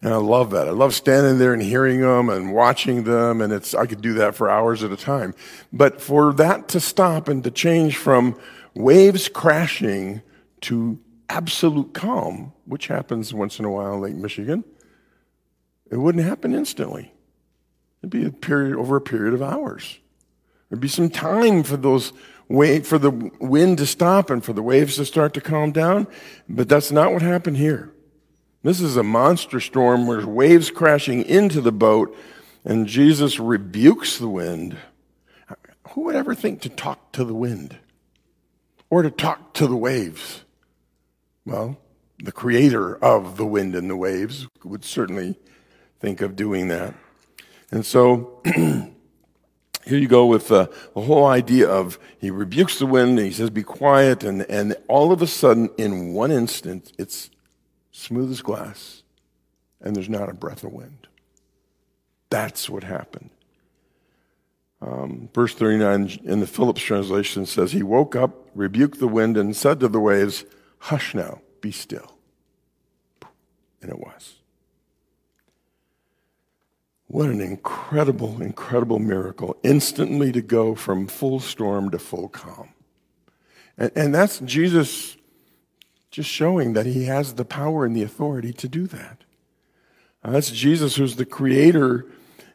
And 0.00 0.14
I 0.14 0.18
love 0.18 0.50
that. 0.50 0.68
I 0.68 0.70
love 0.70 0.94
standing 0.94 1.38
there 1.38 1.52
and 1.52 1.62
hearing 1.62 2.00
them 2.00 2.28
and 2.28 2.52
watching 2.52 3.02
them, 3.02 3.40
and 3.40 3.52
it's 3.52 3.74
I 3.74 3.86
could 3.86 4.00
do 4.00 4.14
that 4.14 4.36
for 4.36 4.48
hours 4.48 4.84
at 4.84 4.92
a 4.92 4.96
time. 4.96 5.34
But 5.72 6.00
for 6.00 6.32
that 6.34 6.68
to 6.68 6.80
stop 6.80 7.28
and 7.28 7.42
to 7.42 7.50
change 7.50 7.96
from 7.96 8.38
waves 8.74 9.28
crashing 9.28 10.22
to 10.62 11.00
absolute 11.28 11.94
calm, 11.94 12.52
which 12.64 12.86
happens 12.86 13.34
once 13.34 13.58
in 13.58 13.64
a 13.64 13.70
while 13.70 13.94
in 13.94 14.00
Lake 14.00 14.14
Michigan, 14.14 14.62
it 15.90 15.96
wouldn't 15.96 16.24
happen 16.24 16.54
instantly. 16.54 17.12
It'd 18.02 18.10
be 18.10 18.24
a 18.24 18.30
period 18.30 18.76
over 18.76 18.96
a 18.96 19.00
period 19.00 19.34
of 19.34 19.42
hours. 19.42 19.98
There'd 20.68 20.80
be 20.80 20.88
some 20.88 21.10
time 21.10 21.64
for 21.64 21.76
those 21.76 22.12
wait 22.48 22.86
for 22.86 22.98
the 22.98 23.10
wind 23.10 23.78
to 23.78 23.86
stop 23.86 24.30
and 24.30 24.44
for 24.44 24.52
the 24.52 24.62
waves 24.62 24.96
to 24.96 25.04
start 25.04 25.34
to 25.34 25.40
calm 25.40 25.72
down, 25.72 26.06
but 26.48 26.68
that's 26.68 26.92
not 26.92 27.12
what 27.12 27.22
happened 27.22 27.56
here. 27.56 27.92
This 28.68 28.82
is 28.82 28.98
a 28.98 29.02
monster 29.02 29.60
storm 29.60 30.06
where 30.06 30.26
waves 30.26 30.70
crashing 30.70 31.22
into 31.22 31.62
the 31.62 31.72
boat 31.72 32.14
and 32.66 32.86
Jesus 32.86 33.40
rebukes 33.40 34.18
the 34.18 34.28
wind. 34.28 34.76
Who 35.92 36.02
would 36.02 36.14
ever 36.14 36.34
think 36.34 36.60
to 36.60 36.68
talk 36.68 37.10
to 37.12 37.24
the 37.24 37.32
wind 37.32 37.78
or 38.90 39.00
to 39.00 39.10
talk 39.10 39.54
to 39.54 39.66
the 39.66 39.74
waves? 39.74 40.44
Well, 41.46 41.78
the 42.18 42.30
creator 42.30 43.02
of 43.02 43.38
the 43.38 43.46
wind 43.46 43.74
and 43.74 43.88
the 43.88 43.96
waves 43.96 44.46
would 44.62 44.84
certainly 44.84 45.38
think 45.98 46.20
of 46.20 46.36
doing 46.36 46.68
that. 46.68 46.92
And 47.70 47.86
so 47.86 48.42
here 48.54 48.92
you 49.86 50.08
go 50.08 50.26
with 50.26 50.52
uh, 50.52 50.66
the 50.94 51.00
whole 51.00 51.24
idea 51.24 51.66
of 51.66 51.98
he 52.18 52.30
rebukes 52.30 52.78
the 52.78 52.84
wind 52.84 53.18
and 53.18 53.26
he 53.28 53.32
says, 53.32 53.48
Be 53.48 53.62
quiet. 53.62 54.22
And, 54.22 54.42
and 54.42 54.76
all 54.88 55.10
of 55.10 55.22
a 55.22 55.26
sudden, 55.26 55.70
in 55.78 56.12
one 56.12 56.30
instant, 56.30 56.92
it's 56.98 57.30
smooth 57.98 58.30
as 58.30 58.42
glass 58.42 59.02
and 59.80 59.94
there's 59.94 60.08
not 60.08 60.28
a 60.28 60.34
breath 60.34 60.64
of 60.64 60.72
wind. 60.72 61.08
That's 62.30 62.68
what 62.68 62.84
happened. 62.84 63.30
Um, 64.80 65.28
verse 65.34 65.54
39 65.54 66.20
in 66.24 66.40
the 66.40 66.46
Phillips 66.46 66.82
translation 66.82 67.46
says, 67.46 67.72
He 67.72 67.82
woke 67.82 68.14
up, 68.14 68.48
rebuked 68.54 69.00
the 69.00 69.08
wind, 69.08 69.36
and 69.36 69.56
said 69.56 69.80
to 69.80 69.88
the 69.88 70.00
waves, 70.00 70.44
Hush 70.78 71.14
now, 71.14 71.40
be 71.60 71.72
still. 71.72 72.14
And 73.82 73.90
it 73.90 73.98
was. 73.98 74.34
What 77.08 77.28
an 77.28 77.40
incredible, 77.40 78.40
incredible 78.42 78.98
miracle. 78.98 79.56
Instantly 79.62 80.30
to 80.32 80.42
go 80.42 80.74
from 80.74 81.06
full 81.06 81.40
storm 81.40 81.90
to 81.90 81.98
full 81.98 82.28
calm. 82.28 82.68
And, 83.76 83.90
and 83.96 84.14
that's 84.14 84.38
Jesus 84.40 85.17
just 86.18 86.30
showing 86.30 86.72
that 86.72 86.84
he 86.84 87.04
has 87.04 87.34
the 87.34 87.44
power 87.44 87.84
and 87.84 87.94
the 87.94 88.02
authority 88.02 88.52
to 88.52 88.66
do 88.66 88.88
that. 88.88 89.22
Uh, 90.24 90.32
that's 90.32 90.50
Jesus 90.50 90.96
who's 90.96 91.14
the 91.14 91.24
creator 91.24 92.06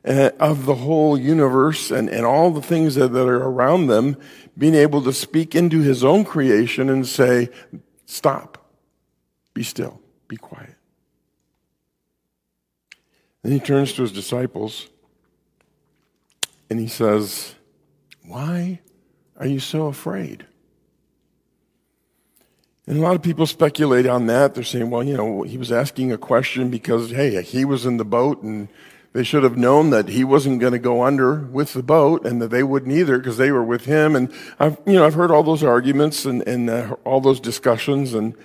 uh, 0.05 0.31
of 0.37 0.65
the 0.65 0.75
whole 0.75 1.17
universe 1.17 1.89
and, 1.89 2.09
and 2.09 2.25
all 2.25 2.51
the 2.51 2.61
things 2.61 2.95
that, 2.95 3.13
that 3.13 3.25
are 3.25 3.41
around 3.41 3.87
them, 3.87 4.17
being 4.57 4.75
able 4.75 5.01
to 5.01 5.13
speak 5.13 5.55
into 5.55 5.79
his 5.79 6.03
own 6.03 6.25
creation 6.25 6.89
and 6.89 7.07
say, 7.07 7.47
Stop, 8.05 8.69
be 9.53 9.63
still, 9.63 10.01
be 10.27 10.35
quiet. 10.35 10.75
Then 13.43 13.53
he 13.53 13.61
turns 13.61 13.93
to 13.93 14.01
his 14.01 14.11
disciples 14.11 14.89
and 16.69 16.81
he 16.81 16.87
says, 16.89 17.55
Why 18.25 18.81
are 19.37 19.47
you 19.47 19.61
so 19.61 19.87
afraid? 19.87 20.47
And 22.85 22.97
a 22.97 23.01
lot 23.01 23.15
of 23.15 23.21
people 23.21 23.45
speculate 23.45 24.05
on 24.05 24.27
that. 24.27 24.55
They're 24.55 24.63
saying, 24.63 24.89
well, 24.89 25.03
you 25.03 25.15
know, 25.15 25.43
he 25.43 25.57
was 25.57 25.71
asking 25.71 26.11
a 26.11 26.17
question 26.17 26.69
because, 26.69 27.11
hey, 27.11 27.41
he 27.41 27.63
was 27.63 27.85
in 27.85 27.97
the 27.97 28.05
boat 28.05 28.43
and 28.43 28.67
they 29.13 29.23
should 29.23 29.43
have 29.43 29.55
known 29.55 29.91
that 29.91 30.09
he 30.09 30.23
wasn't 30.23 30.59
going 30.59 30.73
to 30.73 30.79
go 30.79 31.03
under 31.03 31.35
with 31.35 31.73
the 31.73 31.83
boat 31.83 32.25
and 32.25 32.41
that 32.41 32.49
they 32.49 32.63
wouldn't 32.63 32.91
either 32.91 33.17
because 33.17 33.37
they 33.37 33.51
were 33.51 33.63
with 33.63 33.85
him. 33.85 34.15
And 34.15 34.33
I've, 34.59 34.77
you 34.85 34.93
know, 34.93 35.05
I've 35.05 35.13
heard 35.13 35.31
all 35.31 35.43
those 35.43 35.63
arguments 35.63 36.25
and, 36.25 36.45
and 36.47 36.69
uh, 36.69 36.95
all 37.05 37.21
those 37.21 37.39
discussions 37.39 38.13
and 38.13 38.35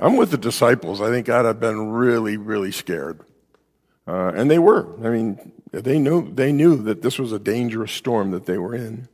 I'm 0.00 0.16
with 0.16 0.30
the 0.30 0.38
disciples. 0.38 1.00
I 1.00 1.10
think 1.10 1.28
I'd 1.28 1.44
have 1.44 1.60
been 1.60 1.90
really, 1.90 2.36
really 2.36 2.72
scared. 2.72 3.20
Uh, 4.06 4.32
and 4.34 4.50
they 4.50 4.58
were. 4.58 4.86
I 5.04 5.10
mean, 5.10 5.52
they 5.70 5.98
knew, 5.98 6.32
they 6.32 6.50
knew 6.50 6.76
that 6.82 7.02
this 7.02 7.18
was 7.18 7.32
a 7.32 7.38
dangerous 7.38 7.92
storm 7.92 8.30
that 8.30 8.46
they 8.46 8.58
were 8.58 8.74
in. 8.74 9.08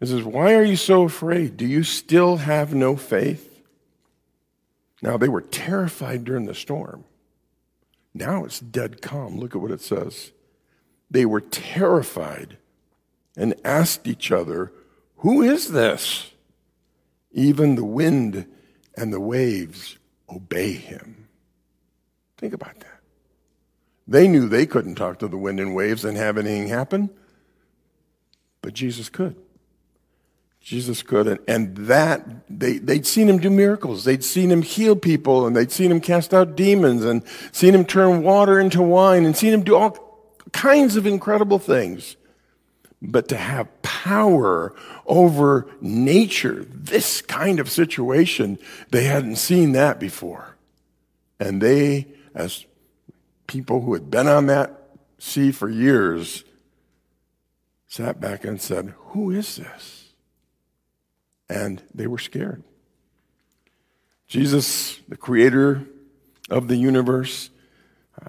He 0.00 0.06
says, 0.06 0.22
Why 0.22 0.54
are 0.54 0.64
you 0.64 0.76
so 0.76 1.02
afraid? 1.02 1.56
Do 1.56 1.66
you 1.66 1.82
still 1.82 2.36
have 2.38 2.74
no 2.74 2.96
faith? 2.96 3.53
Now, 5.04 5.18
they 5.18 5.28
were 5.28 5.42
terrified 5.42 6.24
during 6.24 6.46
the 6.46 6.54
storm. 6.54 7.04
Now 8.14 8.46
it's 8.46 8.58
dead 8.58 9.02
calm. 9.02 9.38
Look 9.38 9.54
at 9.54 9.60
what 9.60 9.70
it 9.70 9.82
says. 9.82 10.32
They 11.10 11.26
were 11.26 11.42
terrified 11.42 12.56
and 13.36 13.54
asked 13.66 14.06
each 14.06 14.32
other, 14.32 14.72
Who 15.18 15.42
is 15.42 15.72
this? 15.72 16.30
Even 17.32 17.74
the 17.74 17.84
wind 17.84 18.46
and 18.96 19.12
the 19.12 19.20
waves 19.20 19.98
obey 20.26 20.72
him. 20.72 21.28
Think 22.38 22.54
about 22.54 22.80
that. 22.80 23.00
They 24.08 24.26
knew 24.26 24.48
they 24.48 24.64
couldn't 24.64 24.94
talk 24.94 25.18
to 25.18 25.28
the 25.28 25.36
wind 25.36 25.60
and 25.60 25.74
waves 25.74 26.06
and 26.06 26.16
have 26.16 26.38
anything 26.38 26.68
happen, 26.68 27.10
but 28.62 28.72
Jesus 28.72 29.10
could. 29.10 29.36
Jesus 30.64 31.02
could. 31.02 31.28
And, 31.28 31.38
and 31.46 31.76
that, 31.76 32.26
they, 32.48 32.78
they'd 32.78 33.06
seen 33.06 33.28
him 33.28 33.38
do 33.38 33.50
miracles. 33.50 34.04
They'd 34.04 34.24
seen 34.24 34.50
him 34.50 34.62
heal 34.62 34.96
people 34.96 35.46
and 35.46 35.54
they'd 35.54 35.70
seen 35.70 35.90
him 35.90 36.00
cast 36.00 36.32
out 36.32 36.56
demons 36.56 37.04
and 37.04 37.22
seen 37.52 37.74
him 37.74 37.84
turn 37.84 38.22
water 38.22 38.58
into 38.58 38.80
wine 38.80 39.26
and 39.26 39.36
seen 39.36 39.52
him 39.52 39.62
do 39.62 39.76
all 39.76 40.34
kinds 40.52 40.96
of 40.96 41.06
incredible 41.06 41.58
things. 41.58 42.16
But 43.02 43.28
to 43.28 43.36
have 43.36 43.82
power 43.82 44.74
over 45.04 45.66
nature, 45.82 46.64
this 46.70 47.20
kind 47.20 47.60
of 47.60 47.70
situation, 47.70 48.58
they 48.88 49.04
hadn't 49.04 49.36
seen 49.36 49.72
that 49.72 50.00
before. 50.00 50.56
And 51.38 51.60
they, 51.60 52.06
as 52.34 52.64
people 53.46 53.82
who 53.82 53.92
had 53.92 54.10
been 54.10 54.28
on 54.28 54.46
that 54.46 54.80
sea 55.18 55.52
for 55.52 55.68
years 55.68 56.42
sat 57.86 58.18
back 58.18 58.44
and 58.44 58.62
said, 58.62 58.94
Who 59.08 59.30
is 59.30 59.56
this? 59.56 60.03
And 61.48 61.82
they 61.94 62.06
were 62.06 62.18
scared. 62.18 62.62
Jesus, 64.26 65.00
the 65.08 65.16
creator 65.16 65.84
of 66.50 66.68
the 66.68 66.76
universe, 66.76 67.50
uh, 68.20 68.28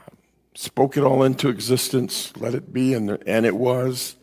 spoke 0.53 0.97
it 0.97 1.03
all 1.03 1.23
into 1.23 1.49
existence, 1.49 2.35
let 2.37 2.53
it 2.53 2.73
be, 2.73 2.93
and, 2.93 3.17
and 3.25 3.45
it 3.45 3.55
was, 3.55 4.15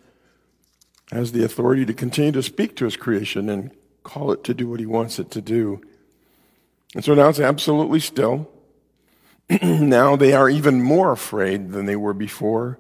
has 1.11 1.33
the 1.33 1.45
authority 1.45 1.85
to 1.87 1.95
continue 1.95 2.33
to 2.33 2.43
speak 2.43 2.77
to 2.77 2.85
his 2.85 2.97
creation 2.97 3.49
and 3.49 3.71
call 4.03 4.33
it 4.33 4.45
to 4.45 4.55
do 4.55 4.69
what 4.69 4.81
he 4.81 4.87
wants 4.87 5.19
it 5.19 5.31
to 5.31 5.41
do. 5.41 5.81
And 6.95 7.05
so 7.05 7.15
now 7.15 7.29
it's 7.29 7.41
absolutely 7.41 8.01
still. 8.01 8.51
now 9.63 10.17
they 10.17 10.33
are 10.33 10.49
even 10.49 10.83
more 10.83 11.13
afraid 11.13 11.73
than 11.73 11.87
they 11.87 11.97
were 11.97 12.15
before. 12.15 12.79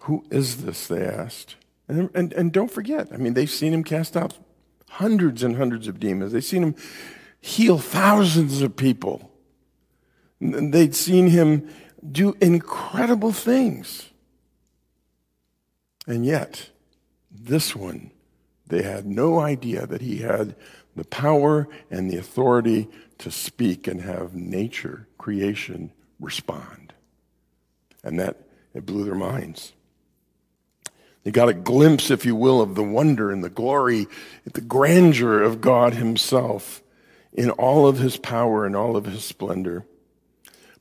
Who 0.00 0.24
is 0.30 0.64
this? 0.64 0.86
They 0.86 1.04
asked. 1.04 1.56
And, 1.86 2.10
and, 2.14 2.32
and 2.32 2.52
don't 2.52 2.70
forget, 2.70 3.08
I 3.12 3.16
mean, 3.16 3.34
they've 3.34 3.50
seen 3.50 3.74
him 3.74 3.84
cast 3.84 4.16
out 4.16 4.38
hundreds 4.90 5.42
and 5.42 5.56
hundreds 5.56 5.88
of 5.88 6.00
demons. 6.00 6.32
They've 6.32 6.44
seen 6.44 6.62
him 6.62 6.74
heal 7.40 7.78
thousands 7.78 8.60
of 8.60 8.76
people. 8.76 9.30
They'd 10.40 10.94
seen 10.94 11.28
him 11.28 11.68
do 12.10 12.36
incredible 12.40 13.32
things. 13.32 14.10
And 16.06 16.24
yet, 16.24 16.70
this 17.30 17.76
one, 17.76 18.10
they 18.66 18.82
had 18.82 19.06
no 19.06 19.38
idea 19.38 19.86
that 19.86 20.00
he 20.00 20.18
had 20.18 20.56
the 20.96 21.04
power 21.04 21.68
and 21.90 22.10
the 22.10 22.16
authority 22.16 22.88
to 23.18 23.30
speak 23.30 23.86
and 23.86 24.00
have 24.00 24.34
nature, 24.34 25.06
creation, 25.18 25.92
respond. 26.18 26.94
And 28.02 28.18
that, 28.18 28.38
it 28.74 28.86
blew 28.86 29.04
their 29.04 29.14
minds. 29.14 29.72
They 31.24 31.30
got 31.30 31.48
a 31.48 31.54
glimpse, 31.54 32.10
if 32.10 32.24
you 32.24 32.34
will, 32.34 32.60
of 32.60 32.74
the 32.74 32.82
wonder 32.82 33.30
and 33.30 33.44
the 33.44 33.50
glory, 33.50 34.06
the 34.50 34.60
grandeur 34.60 35.42
of 35.42 35.60
God 35.60 35.94
Himself 35.94 36.82
in 37.32 37.50
all 37.50 37.86
of 37.86 37.98
His 37.98 38.16
power 38.16 38.64
and 38.64 38.74
all 38.74 38.96
of 38.96 39.04
His 39.04 39.24
splendor. 39.24 39.84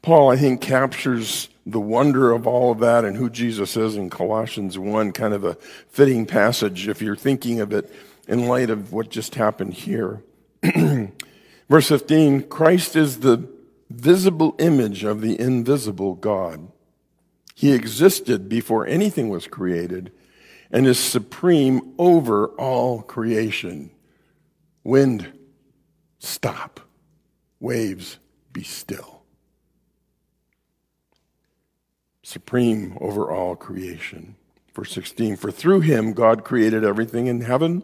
Paul, 0.02 0.30
I 0.30 0.38
think, 0.38 0.62
captures 0.62 1.50
the 1.66 1.80
wonder 1.80 2.32
of 2.32 2.48
all 2.48 2.72
of 2.72 2.80
that 2.80 3.04
and 3.04 3.18
who 3.18 3.30
Jesus 3.30 3.76
is 3.76 3.98
in 3.98 4.10
Colossians 4.10 4.80
1, 4.80 5.12
kind 5.12 5.34
of 5.34 5.44
a 5.44 5.56
fitting 5.90 6.26
passage 6.26 6.88
if 6.88 7.02
you're 7.02 7.18
thinking 7.18 7.60
of 7.60 7.74
it 7.74 7.94
in 8.28 8.48
light 8.48 8.70
of 8.70 8.94
what 8.94 9.10
just 9.10 9.36
happened 9.36 9.74
here. 9.74 10.24
Verse 11.70 11.90
15 11.90 12.44
Christ 12.44 12.96
is 12.96 13.20
the 13.20 13.48
visible 13.90 14.56
image 14.58 15.04
of 15.04 15.22
the 15.22 15.40
invisible 15.40 16.16
God. 16.16 16.72
He 17.56 17.74
existed 17.74 18.48
before 18.48 18.88
anything 18.88 19.30
was 19.30 19.48
created 19.48 20.12
and 20.72 20.86
is 20.86 21.00
supreme 21.00 21.94
over 21.98 22.48
all 22.48 23.02
creation. 23.02 23.92
Wind, 24.84 25.32
stop. 26.20 26.80
Waves, 27.60 28.18
be 28.54 28.64
still. 28.64 29.24
Supreme 32.24 32.98
over 33.02 33.32
all 33.32 33.56
creation. 33.56 34.36
Verse 34.74 34.92
16 34.92 35.36
For 35.36 35.52
through 35.52 35.82
him 35.82 36.14
God 36.14 36.44
created 36.44 36.84
everything 36.84 37.28
in 37.28 37.42
heaven, 37.42 37.84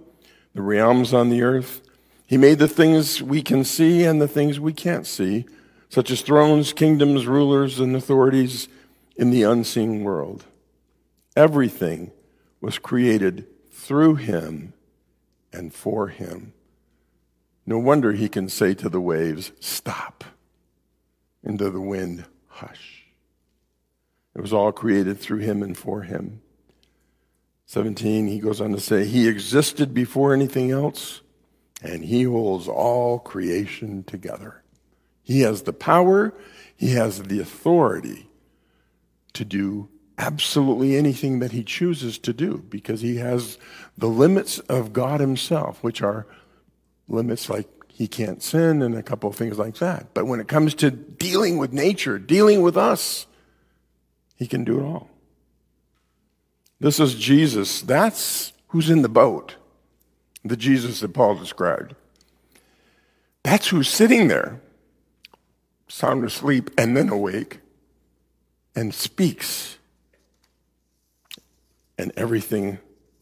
the 0.53 0.61
realms 0.61 1.13
on 1.13 1.29
the 1.29 1.41
earth. 1.41 1.81
He 2.27 2.37
made 2.37 2.59
the 2.59 2.67
things 2.67 3.21
we 3.21 3.41
can 3.41 3.63
see 3.63 4.03
and 4.03 4.21
the 4.21 4.27
things 4.27 4.59
we 4.59 4.73
can't 4.73 5.05
see, 5.05 5.45
such 5.89 6.09
as 6.09 6.21
thrones, 6.21 6.73
kingdoms, 6.73 7.27
rulers, 7.27 7.79
and 7.79 7.95
authorities 7.95 8.67
in 9.15 9.29
the 9.29 9.43
unseen 9.43 10.03
world. 10.03 10.45
Everything 11.35 12.11
was 12.61 12.79
created 12.79 13.47
through 13.71 14.15
him 14.15 14.73
and 15.51 15.73
for 15.73 16.07
him. 16.07 16.53
No 17.65 17.79
wonder 17.79 18.11
he 18.13 18.29
can 18.29 18.49
say 18.49 18.73
to 18.75 18.89
the 18.89 19.01
waves, 19.01 19.51
Stop, 19.59 20.23
and 21.43 21.57
to 21.59 21.69
the 21.69 21.81
wind, 21.81 22.25
Hush. 22.47 23.05
It 24.35 24.41
was 24.41 24.53
all 24.53 24.71
created 24.71 25.19
through 25.19 25.39
him 25.39 25.63
and 25.63 25.77
for 25.77 26.03
him. 26.03 26.41
17, 27.67 28.27
he 28.27 28.39
goes 28.39 28.61
on 28.61 28.71
to 28.71 28.79
say, 28.79 29.05
He 29.05 29.27
existed 29.27 29.93
before 29.93 30.33
anything 30.33 30.71
else, 30.71 31.21
and 31.81 32.05
he 32.05 32.23
holds 32.23 32.67
all 32.67 33.19
creation 33.19 34.03
together. 34.03 34.61
He 35.23 35.41
has 35.41 35.63
the 35.63 35.73
power, 35.73 36.33
he 36.75 36.91
has 36.91 37.23
the 37.23 37.39
authority 37.39 38.29
to 39.33 39.43
do 39.43 39.89
absolutely 40.17 40.95
anything 40.95 41.39
that 41.39 41.51
he 41.51 41.63
chooses 41.63 42.17
to 42.19 42.33
do 42.33 42.63
because 42.69 43.01
he 43.01 43.17
has 43.17 43.57
the 43.97 44.07
limits 44.07 44.59
of 44.59 44.93
God 44.93 45.19
himself, 45.19 45.83
which 45.83 46.01
are 46.01 46.25
limits 47.07 47.49
like 47.49 47.67
he 47.87 48.07
can't 48.07 48.43
sin 48.43 48.81
and 48.81 48.95
a 48.95 49.03
couple 49.03 49.29
of 49.29 49.35
things 49.35 49.57
like 49.57 49.75
that. 49.75 50.13
But 50.13 50.25
when 50.25 50.39
it 50.39 50.47
comes 50.47 50.73
to 50.75 50.91
dealing 50.91 51.57
with 51.57 51.71
nature, 51.71 52.19
dealing 52.19 52.61
with 52.61 52.77
us, 52.77 53.25
he 54.35 54.47
can 54.47 54.63
do 54.63 54.79
it 54.79 54.83
all. 54.83 55.09
This 56.79 56.99
is 56.99 57.15
Jesus. 57.15 57.81
That's 57.81 58.53
who's 58.67 58.89
in 58.89 59.01
the 59.01 59.09
boat. 59.09 59.55
The 60.43 60.57
Jesus 60.57 60.99
that 60.99 61.13
Paul 61.13 61.35
described. 61.35 61.95
That's 63.43 63.69
who's 63.69 63.87
sitting 63.87 64.27
there, 64.27 64.59
sound 65.87 66.23
asleep 66.23 66.71
and 66.77 66.97
then 66.97 67.09
awake, 67.09 67.59
and 68.75 68.93
speaks 68.93 69.77
and 71.97 72.11
everything 72.15 72.79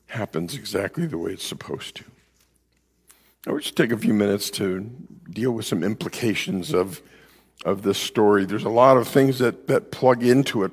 happens 0.07 0.55
exactly 0.55 1.05
the 1.05 1.17
way 1.17 1.31
it's 1.31 1.45
supposed 1.45 1.95
to. 1.95 2.03
I 3.45 3.51
would 3.51 3.63
just 3.63 3.75
take 3.75 3.91
a 3.91 3.97
few 3.97 4.13
minutes 4.13 4.49
to 4.51 4.89
deal 5.29 5.51
with 5.51 5.65
some 5.65 5.83
implications 5.83 6.73
of, 6.73 7.01
of 7.65 7.81
this 7.81 7.97
story. 7.97 8.45
There's 8.45 8.63
a 8.63 8.69
lot 8.69 8.97
of 8.97 9.07
things 9.07 9.39
that, 9.39 9.67
that 9.67 9.91
plug 9.91 10.23
into 10.23 10.63
it. 10.63 10.71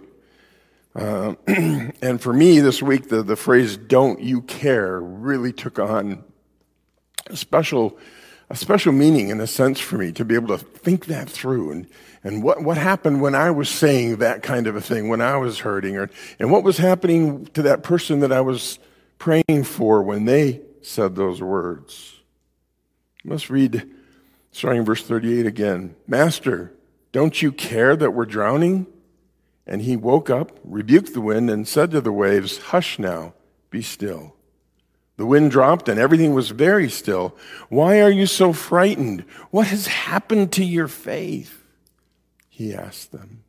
Uh, 0.95 1.35
and 1.47 2.21
for 2.21 2.33
me 2.33 2.61
this 2.61 2.83
week, 2.83 3.09
the, 3.09 3.23
the 3.23 3.37
phrase 3.37 3.77
don't 3.77 4.21
you 4.21 4.43
care 4.43 5.01
really 5.01 5.53
took 5.53 5.79
on 5.79 6.23
a 7.27 7.37
special, 7.37 7.99
a 8.51 8.57
special 8.57 8.93
meaning 8.93 9.29
in 9.29 9.41
a 9.41 9.47
sense 9.47 9.79
for 9.79 9.97
me 9.97 10.11
to 10.11 10.25
be 10.25 10.35
able 10.35 10.59
to 10.59 10.59
think 10.59 11.07
that 11.07 11.31
through 11.31 11.71
and, 11.71 11.87
and 12.25 12.43
what, 12.43 12.63
what 12.63 12.77
happened 12.77 13.23
when 13.23 13.35
I 13.35 13.51
was 13.53 13.69
saying 13.69 14.17
that 14.17 14.43
kind 14.43 14.67
of 14.67 14.75
a 14.75 14.81
thing, 14.81 15.09
when 15.09 15.21
I 15.21 15.37
was 15.37 15.61
hurting, 15.61 15.97
or, 15.97 16.11
and 16.39 16.51
what 16.51 16.65
was 16.65 16.77
happening 16.77 17.47
to 17.47 17.63
that 17.63 17.85
person 17.85 18.21
that 18.21 18.33
I 18.33 18.41
was 18.41 18.81
praying 19.19 19.65
for 19.65 20.03
when 20.03 20.25
they 20.25 20.61
said 20.83 21.15
those 21.15 21.41
words. 21.41 22.21
Let's 23.25 23.51
read, 23.51 23.89
starting 24.51 24.85
verse 24.85 25.03
38 25.05 25.47
again. 25.47 25.95
Master, 26.09 26.75
don't 27.13 27.41
you 27.41 27.53
care 27.53 27.95
that 27.95 28.11
we're 28.11 28.27
drowning? 28.27 28.87
And 29.67 29.83
he 29.83 29.97
woke 29.97 30.29
up, 30.29 30.59
rebuked 30.65 31.15
the 31.15 31.21
wind, 31.21 31.49
and 31.49 31.69
said 31.69 31.93
to 31.93 32.01
the 32.01 32.13
waves, 32.13 32.59
Hush 32.59 32.99
now, 32.99 33.35
be 33.71 33.83
still. 33.83 34.35
The 35.21 35.27
wind 35.27 35.51
dropped 35.51 35.91
and 35.91 36.01
everything 36.01 36.33
was 36.33 36.49
very 36.49 36.89
still. 36.89 37.37
Why 37.69 38.01
are 38.01 38.11
you 38.11 38.25
so 38.25 38.55
frightened? 38.55 39.27
What 39.51 39.67
has 39.67 39.87
happened 39.87 40.51
to 40.53 40.65
your 40.65 40.89
faith? 40.89 41.63
he 42.49 42.75
asked 42.75 43.13
them. 43.13 43.45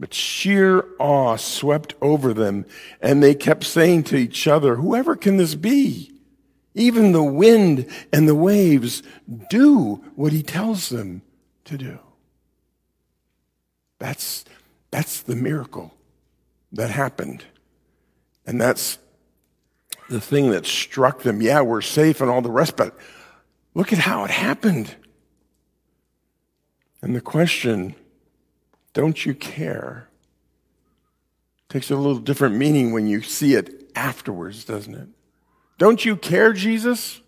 But 0.00 0.12
sheer 0.12 0.84
awe 0.98 1.36
swept 1.36 1.94
over 2.02 2.34
them, 2.34 2.66
and 3.00 3.22
they 3.22 3.36
kept 3.36 3.62
saying 3.62 4.02
to 4.04 4.16
each 4.16 4.48
other, 4.48 4.74
Whoever 4.74 5.14
can 5.14 5.36
this 5.36 5.54
be? 5.54 6.10
Even 6.74 7.12
the 7.12 7.22
wind 7.22 7.86
and 8.12 8.26
the 8.26 8.34
waves 8.34 9.04
do 9.48 10.02
what 10.16 10.32
he 10.32 10.42
tells 10.42 10.88
them 10.88 11.22
to 11.66 11.78
do. 11.78 12.00
That's, 14.00 14.44
that's 14.90 15.20
the 15.20 15.36
miracle 15.36 15.94
that 16.72 16.90
happened. 16.90 17.44
And 18.44 18.60
that's 18.60 18.98
the 20.08 20.20
thing 20.20 20.50
that 20.50 20.66
struck 20.66 21.22
them. 21.22 21.40
Yeah, 21.40 21.62
we're 21.62 21.80
safe 21.80 22.20
and 22.20 22.30
all 22.30 22.42
the 22.42 22.50
rest, 22.50 22.76
but 22.76 22.96
look 23.74 23.92
at 23.92 23.98
how 23.98 24.24
it 24.24 24.30
happened. 24.30 24.94
And 27.02 27.14
the 27.14 27.20
question 27.20 27.94
don't 28.94 29.26
you 29.26 29.34
care? 29.34 30.08
Takes 31.68 31.90
a 31.90 31.96
little 31.96 32.20
different 32.20 32.54
meaning 32.54 32.92
when 32.92 33.08
you 33.08 33.22
see 33.22 33.54
it 33.54 33.90
afterwards, 33.96 34.64
doesn't 34.64 34.94
it? 34.94 35.08
Don't 35.78 36.04
you 36.04 36.16
care, 36.16 36.52
Jesus? 36.52 37.20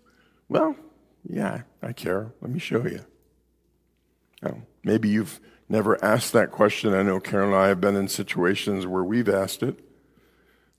Well, 0.47 0.77
yeah, 1.27 1.63
I 1.83 1.91
care. 1.91 2.31
Let 2.41 2.51
me 2.51 2.59
show 2.59 2.87
you. 2.87 3.01
Now, 4.41 4.61
maybe 4.83 5.09
you've 5.09 5.41
never 5.67 6.03
asked 6.03 6.31
that 6.33 6.51
question. 6.51 6.93
I 6.93 7.03
know 7.03 7.19
Karen 7.19 7.49
and 7.49 7.55
I 7.55 7.67
have 7.67 7.81
been 7.81 7.97
in 7.97 8.07
situations 8.07 8.87
where 8.87 9.03
we've 9.03 9.27
asked 9.27 9.63
it. 9.63 9.79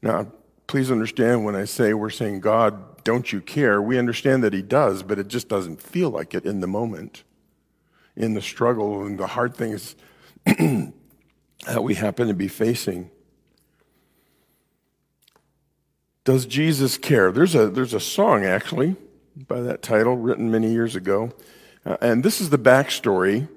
Now, 0.01 0.33
please 0.69 0.91
understand 0.91 1.45
when 1.45 1.57
I 1.57 1.65
say 1.65 1.95
we're 1.95 2.11
saying, 2.11 2.41
God, 2.41 3.03
don't 3.03 3.33
you 3.33 3.41
care? 3.41 3.83
We 3.83 3.99
understand 3.99 4.45
that 4.45 4.53
He 4.53 4.63
does, 4.63 5.03
but 5.03 5.19
it 5.19 5.27
just 5.27 5.49
doesn't 5.49 5.83
feel 5.83 6.11
like 6.11 6.35
it 6.35 6.45
in 6.45 6.61
the 6.61 6.69
moment, 6.69 7.25
in 8.15 8.35
the 8.35 8.43
struggle 8.43 9.05
and 9.05 9.19
the 9.19 9.27
hard 9.27 9.57
things 9.57 9.97
that 10.45 10.93
we 11.83 11.95
happen 11.95 12.29
to 12.29 12.35
be 12.35 12.49
facing. 12.49 13.11
Does 16.25 16.45
Jesus 16.45 16.99
care? 16.99 17.33
There's 17.33 17.55
a, 17.55 17.71
there's 17.71 17.95
a 17.95 18.01
song, 18.01 18.45
actually, 18.45 18.95
by 19.49 19.63
that 19.63 19.81
title, 19.81 20.17
written 20.17 20.51
many 20.51 20.71
years 20.71 20.95
ago. 20.95 21.33
Uh, 21.87 21.97
and 22.03 22.23
this 22.23 22.43
is 22.43 22.51
the 22.51 22.59
backstory. 22.59 23.49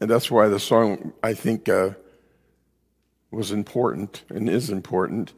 And 0.00 0.10
that's 0.10 0.30
why 0.30 0.48
the 0.48 0.60
song, 0.60 1.14
I 1.22 1.32
think, 1.32 1.70
uh, 1.70 1.90
was 3.30 3.50
important 3.50 4.24
and 4.28 4.50
is 4.50 4.68
important. 4.68 5.32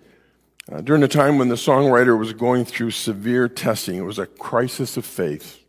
Uh, 0.70 0.82
during 0.82 1.02
a 1.02 1.08
time 1.08 1.38
when 1.38 1.48
the 1.48 1.54
songwriter 1.54 2.18
was 2.18 2.34
going 2.34 2.64
through 2.64 2.90
severe 2.90 3.48
testing, 3.48 3.96
it 3.96 4.02
was 4.02 4.18
a 4.18 4.26
crisis 4.26 4.96
of 4.98 5.04
faith. 5.04 5.64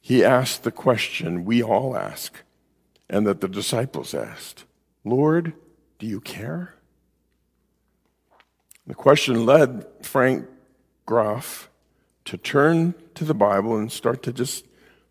He 0.00 0.24
asked 0.24 0.62
the 0.62 0.70
question 0.70 1.44
we 1.44 1.62
all 1.62 1.96
ask 1.96 2.42
and 3.10 3.26
that 3.26 3.40
the 3.40 3.48
disciples 3.48 4.14
asked, 4.14 4.64
Lord, 5.04 5.54
do 5.98 6.06
you 6.06 6.20
care? 6.20 6.74
The 8.86 8.94
question 8.94 9.44
led 9.44 9.86
Frank 10.02 10.46
Graeff 11.06 11.66
to 12.26 12.36
turn 12.36 12.94
to 13.16 13.24
the 13.24 13.34
Bible 13.34 13.76
and 13.76 13.90
start 13.90 14.22
to 14.22 14.32
just 14.32 14.66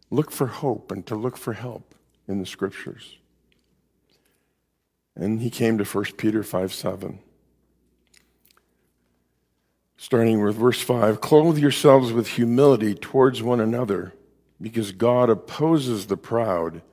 look 0.10 0.32
for 0.32 0.48
hope 0.48 0.92
and 0.92 1.06
to 1.08 1.16
look 1.16 1.36
for 1.36 1.54
help 1.54 1.94
in 2.28 2.40
the 2.40 2.46
scriptures. 2.46 3.18
And 5.16 5.42
he 5.42 5.50
came 5.50 5.78
to 5.80 5.84
1 5.84 6.06
Peter 6.18 6.44
5 6.44 6.74
7. 6.74 7.20
Starting 10.00 10.44
with 10.44 10.56
verse 10.56 10.82
5 10.82 11.20
Clothe 11.20 11.58
yourselves 11.58 12.14
with 12.14 12.28
humility 12.28 12.94
towards 12.94 13.42
one 13.42 13.60
another, 13.60 14.14
because 14.62 14.92
God 14.92 15.30
opposes 15.30 16.06
the 16.06 16.18
proud, 16.18 16.84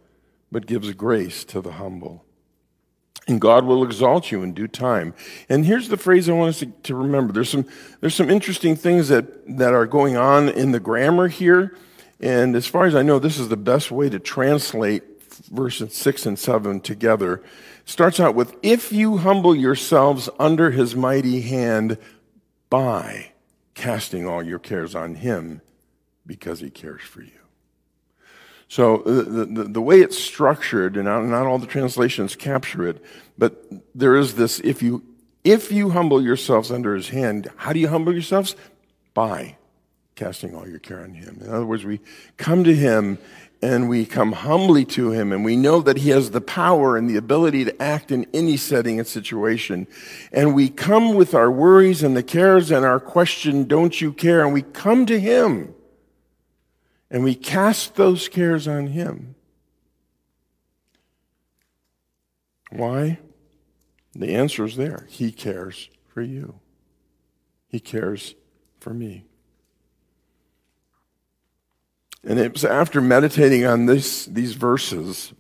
but 0.51 0.67
gives 0.67 0.93
grace 0.95 1.45
to 1.45 1.61
the 1.61 1.73
humble. 1.73 2.25
And 3.27 3.41
God 3.41 3.65
will 3.65 3.85
exalt 3.85 4.31
you 4.31 4.43
in 4.43 4.53
due 4.53 4.69
time. 4.69 5.15
And 5.49 5.65
here's 5.65 5.89
the 5.89 5.97
phrase 5.97 6.29
I 6.29 6.33
want 6.33 6.51
us 6.51 6.59
to, 6.61 6.67
to 6.67 6.95
remember. 6.95 7.33
There's 7.33 7.49
some, 7.49 7.67
there's 8.01 8.15
some 8.15 8.29
interesting 8.29 8.77
things 8.77 9.09
that, 9.09 9.57
that 9.57 9.73
are 9.73 9.87
going 9.87 10.17
on 10.17 10.51
in 10.51 10.73
the 10.73 10.81
grammar 10.81 11.29
here. 11.29 11.77
And 12.21 12.55
as 12.55 12.67
far 12.67 12.85
as 12.85 12.95
I 12.95 13.03
know, 13.03 13.19
this 13.19 13.39
is 13.39 13.49
the 13.49 13.57
best 13.57 13.91
way 13.91 14.11
to 14.11 14.19
translate 14.19 15.03
verses 15.51 15.95
6 15.95 16.27
and 16.27 16.39
7 16.39 16.81
together. 16.81 17.43
Starts 17.87 18.21
out 18.21 18.35
with, 18.35 18.55
If 18.63 18.93
you 18.93 19.19
humble 19.19 19.55
yourselves 19.55 20.29
under 20.39 20.71
his 20.71 20.95
mighty 20.95 21.41
hand 21.43 21.99
by 22.75 23.29
casting 23.75 24.27
all 24.27 24.43
your 24.43 24.59
cares 24.59 24.97
on 24.97 25.15
him 25.15 25.61
because 26.27 26.59
he 26.59 26.69
cares 26.69 27.03
for 27.03 27.23
you. 27.23 27.31
So 28.67 28.97
the, 29.07 29.45
the, 29.45 29.65
the, 29.65 29.81
way 29.81 30.01
it's 30.01 30.19
structured, 30.19 30.97
and 30.97 31.05
not, 31.05 31.47
all 31.47 31.61
the 31.61 31.69
translations 31.69 32.35
capture 32.35 32.89
it, 32.89 33.01
but 33.39 33.65
there 33.95 34.17
is 34.17 34.35
this, 34.35 34.59
if 34.59 34.83
you, 34.83 35.05
if 35.45 35.71
you 35.71 35.91
humble 35.91 36.21
yourselves 36.21 36.73
under 36.73 36.97
his 36.97 37.11
hand, 37.11 37.49
how 37.55 37.73
do 37.73 37.79
you 37.79 37.87
humble 37.87 38.13
yourselves? 38.13 38.57
By 39.13 39.57
casting 40.17 40.57
all 40.57 40.69
your 40.69 40.81
care 40.81 41.05
on 41.05 41.15
him. 41.15 41.39
In 41.43 41.51
other 41.51 41.67
words, 41.67 41.85
we 41.85 42.01
come 42.39 42.65
to 42.65 42.75
him 42.75 43.19
and 43.65 43.89
we 43.89 44.05
come 44.05 44.33
humbly 44.33 44.85
to 44.85 45.11
him 45.11 45.33
and 45.33 45.43
we 45.43 45.57
know 45.57 45.81
that 45.81 45.97
he 45.97 46.11
has 46.11 46.31
the 46.31 46.41
power 46.43 46.99
and 46.99 47.09
the 47.09 47.17
ability 47.17 47.65
to 47.65 47.83
act 47.83 48.13
in 48.13 48.27
any 48.35 48.59
setting 48.59 48.99
and 48.99 49.09
situation. 49.09 49.87
And 50.33 50.55
we 50.55 50.69
come 50.69 51.15
with 51.15 51.35
our 51.35 51.51
worries 51.51 52.03
and 52.03 52.15
the 52.15 52.23
cares 52.23 52.71
and 52.71 52.85
our 52.85 53.01
question, 53.01 53.65
don't 53.65 53.99
you 54.03 54.13
care? 54.13 54.45
And 54.45 54.53
we 54.53 54.61
come 54.61 55.07
to 55.07 55.19
him 55.19 55.75
and 57.11 57.25
we 57.25 57.35
cast 57.35 57.95
those 57.95 58.29
cares 58.29 58.69
on 58.69 58.89
him. 58.89 59.35
Why? 62.71 63.19
The 64.15 64.35
answer 64.35 64.67
is 64.67 64.77
there. 64.77 65.07
He 65.09 65.33
cares 65.33 65.89
for 66.07 66.21
you. 66.21 66.61
He 67.69 67.81
cares 67.81 68.35
for 68.79 68.93
me. 68.93 69.25
And 72.27 72.39
it 72.39 72.55
was 72.55 72.65
after 72.65 73.01
meditating 73.01 73.67
on 73.67 73.87
this, 73.87 74.25
these 74.25 74.55
verses 74.55 75.35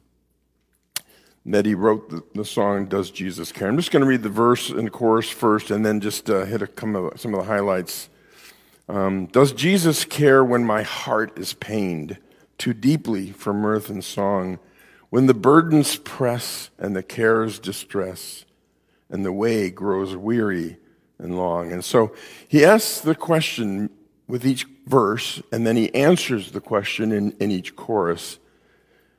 that 1.46 1.64
he 1.64 1.74
wrote 1.74 2.10
the, 2.10 2.22
the, 2.34 2.44
song, 2.44 2.86
Does 2.86 3.10
Jesus 3.10 3.52
Care? 3.52 3.68
I'm 3.68 3.76
just 3.76 3.90
going 3.90 4.02
to 4.02 4.08
read 4.08 4.22
the 4.22 4.28
verse 4.28 4.68
and 4.70 4.92
chorus 4.92 5.30
first 5.30 5.70
and 5.70 5.84
then 5.84 6.00
just 6.00 6.28
uh, 6.28 6.44
hit 6.44 6.62
a, 6.62 6.68
some 7.16 7.34
of 7.34 7.40
the 7.40 7.46
highlights. 7.46 8.10
Um, 8.88 9.26
Does 9.26 9.52
Jesus 9.52 10.04
care 10.04 10.44
when 10.44 10.64
my 10.64 10.82
heart 10.82 11.38
is 11.38 11.54
pained 11.54 12.18
too 12.58 12.74
deeply 12.74 13.30
for 13.30 13.54
mirth 13.54 13.88
and 13.88 14.04
song? 14.04 14.58
When 15.08 15.26
the 15.26 15.34
burdens 15.34 15.96
press 15.96 16.70
and 16.78 16.94
the 16.94 17.02
cares 17.02 17.58
distress 17.58 18.44
and 19.08 19.24
the 19.24 19.32
way 19.32 19.70
grows 19.70 20.16
weary 20.16 20.76
and 21.18 21.36
long. 21.38 21.72
And 21.72 21.84
so 21.84 22.14
he 22.46 22.64
asks 22.64 23.00
the 23.00 23.14
question 23.14 23.88
with 24.26 24.46
each 24.46 24.66
verse, 24.86 25.42
and 25.52 25.66
then 25.66 25.76
he 25.76 25.94
answers 25.94 26.52
the 26.52 26.60
question 26.60 27.12
in, 27.12 27.32
in 27.32 27.50
each 27.50 27.76
chorus. 27.76 28.38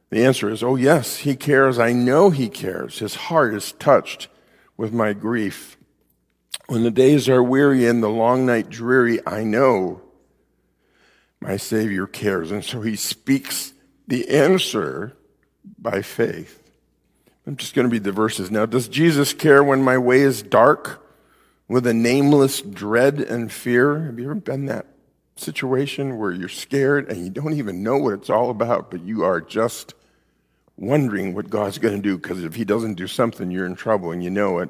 The 0.09 0.23
answer 0.23 0.49
is, 0.49 0.63
Oh, 0.63 0.75
yes, 0.75 1.17
he 1.17 1.35
cares. 1.35 1.79
I 1.79 1.93
know 1.93 2.29
he 2.29 2.49
cares. 2.49 2.99
His 2.99 3.15
heart 3.15 3.53
is 3.53 3.71
touched 3.73 4.27
with 4.77 4.93
my 4.93 5.13
grief. 5.13 5.77
When 6.67 6.83
the 6.83 6.91
days 6.91 7.29
are 7.29 7.43
weary 7.43 7.85
and 7.85 8.01
the 8.01 8.09
long 8.09 8.45
night 8.45 8.69
dreary, 8.69 9.19
I 9.27 9.43
know 9.43 10.01
my 11.39 11.57
Savior 11.57 12.07
cares. 12.07 12.51
And 12.51 12.63
so 12.63 12.81
he 12.81 12.95
speaks 12.95 13.73
the 14.07 14.29
answer 14.29 15.15
by 15.77 16.01
faith. 16.01 16.63
I'm 17.45 17.57
just 17.57 17.75
going 17.75 17.87
to 17.87 17.91
read 17.91 18.03
the 18.03 18.11
verses 18.11 18.49
now. 18.49 18.65
Does 18.65 18.87
Jesus 18.87 19.33
care 19.33 19.63
when 19.63 19.83
my 19.83 19.99
way 19.99 20.21
is 20.21 20.41
dark 20.41 21.05
with 21.67 21.85
a 21.85 21.93
nameless 21.93 22.61
dread 22.61 23.19
and 23.19 23.51
fear? 23.51 24.05
Have 24.05 24.17
you 24.17 24.25
ever 24.25 24.35
been 24.35 24.65
that 24.65 24.87
situation 25.35 26.17
where 26.17 26.31
you're 26.31 26.49
scared 26.49 27.09
and 27.09 27.23
you 27.23 27.29
don't 27.29 27.53
even 27.53 27.83
know 27.83 27.97
what 27.97 28.13
it's 28.13 28.29
all 28.29 28.49
about, 28.49 28.89
but 28.89 29.01
you 29.01 29.23
are 29.23 29.41
just 29.41 29.93
wondering 30.77 31.33
what 31.33 31.49
God's 31.49 31.77
going 31.77 31.95
to 31.95 32.01
do 32.01 32.17
because 32.17 32.43
if 32.43 32.55
He 32.55 32.65
doesn't 32.65 32.95
do 32.95 33.07
something, 33.07 33.51
you're 33.51 33.65
in 33.65 33.75
trouble 33.75 34.11
and 34.11 34.23
you 34.23 34.29
know 34.29 34.59
it. 34.59 34.69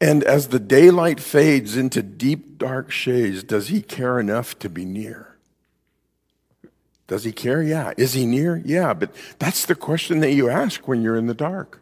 And 0.00 0.22
as 0.24 0.48
the 0.48 0.58
daylight 0.58 1.20
fades 1.20 1.76
into 1.76 2.02
deep 2.02 2.58
dark 2.58 2.90
shades, 2.90 3.42
does 3.42 3.68
He 3.68 3.80
care 3.82 4.20
enough 4.20 4.58
to 4.60 4.68
be 4.68 4.84
near? 4.84 5.36
Does 7.06 7.24
He 7.24 7.32
care? 7.32 7.62
Yeah. 7.62 7.92
Is 7.96 8.12
He 8.12 8.26
near? 8.26 8.60
Yeah. 8.64 8.94
But 8.94 9.14
that's 9.38 9.66
the 9.66 9.74
question 9.74 10.20
that 10.20 10.32
you 10.32 10.50
ask 10.50 10.86
when 10.86 11.02
you're 11.02 11.16
in 11.16 11.26
the 11.26 11.34
dark 11.34 11.80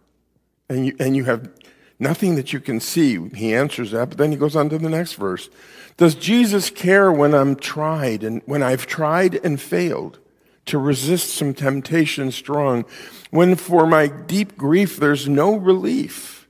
and 0.68 0.86
you, 0.86 0.96
and 1.00 1.16
you 1.16 1.24
have 1.24 1.50
nothing 1.98 2.34
that 2.36 2.52
you 2.52 2.60
can 2.60 2.80
see. 2.80 3.18
He 3.30 3.54
answers 3.54 3.92
that, 3.92 4.10
but 4.10 4.18
then 4.18 4.30
He 4.30 4.36
goes 4.36 4.56
on 4.56 4.68
to 4.70 4.78
the 4.78 4.88
next 4.88 5.14
verse. 5.14 5.48
Does 5.96 6.14
Jesus 6.14 6.70
care 6.70 7.12
when 7.12 7.34
I'm 7.34 7.56
tried 7.56 8.24
and 8.24 8.42
when 8.46 8.62
I've 8.62 8.86
tried 8.86 9.36
and 9.44 9.60
failed 9.60 10.18
to 10.66 10.78
resist 10.78 11.34
some 11.34 11.54
temptation 11.54 12.32
strong, 12.32 12.84
when 13.30 13.54
for 13.54 13.86
my 13.86 14.06
deep 14.06 14.56
grief 14.56 14.96
there's 14.96 15.28
no 15.28 15.54
relief, 15.54 16.48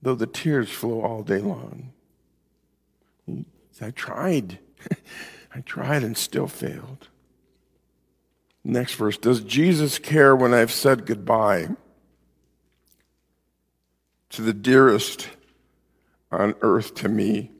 though 0.00 0.14
the 0.14 0.26
tears 0.26 0.70
flow 0.70 1.02
all 1.02 1.22
day 1.22 1.38
long? 1.38 1.92
I 3.80 3.90
tried. 3.90 4.58
I 5.54 5.60
tried 5.60 6.02
and 6.02 6.16
still 6.16 6.46
failed. 6.46 7.08
Next 8.64 8.94
verse 8.94 9.16
Does 9.16 9.40
Jesus 9.40 9.98
care 9.98 10.34
when 10.34 10.52
I've 10.54 10.72
said 10.72 11.06
goodbye 11.06 11.68
to 14.30 14.42
the 14.42 14.52
dearest 14.52 15.28
on 16.30 16.54
earth 16.60 16.94
to 16.96 17.08
me? 17.08 17.50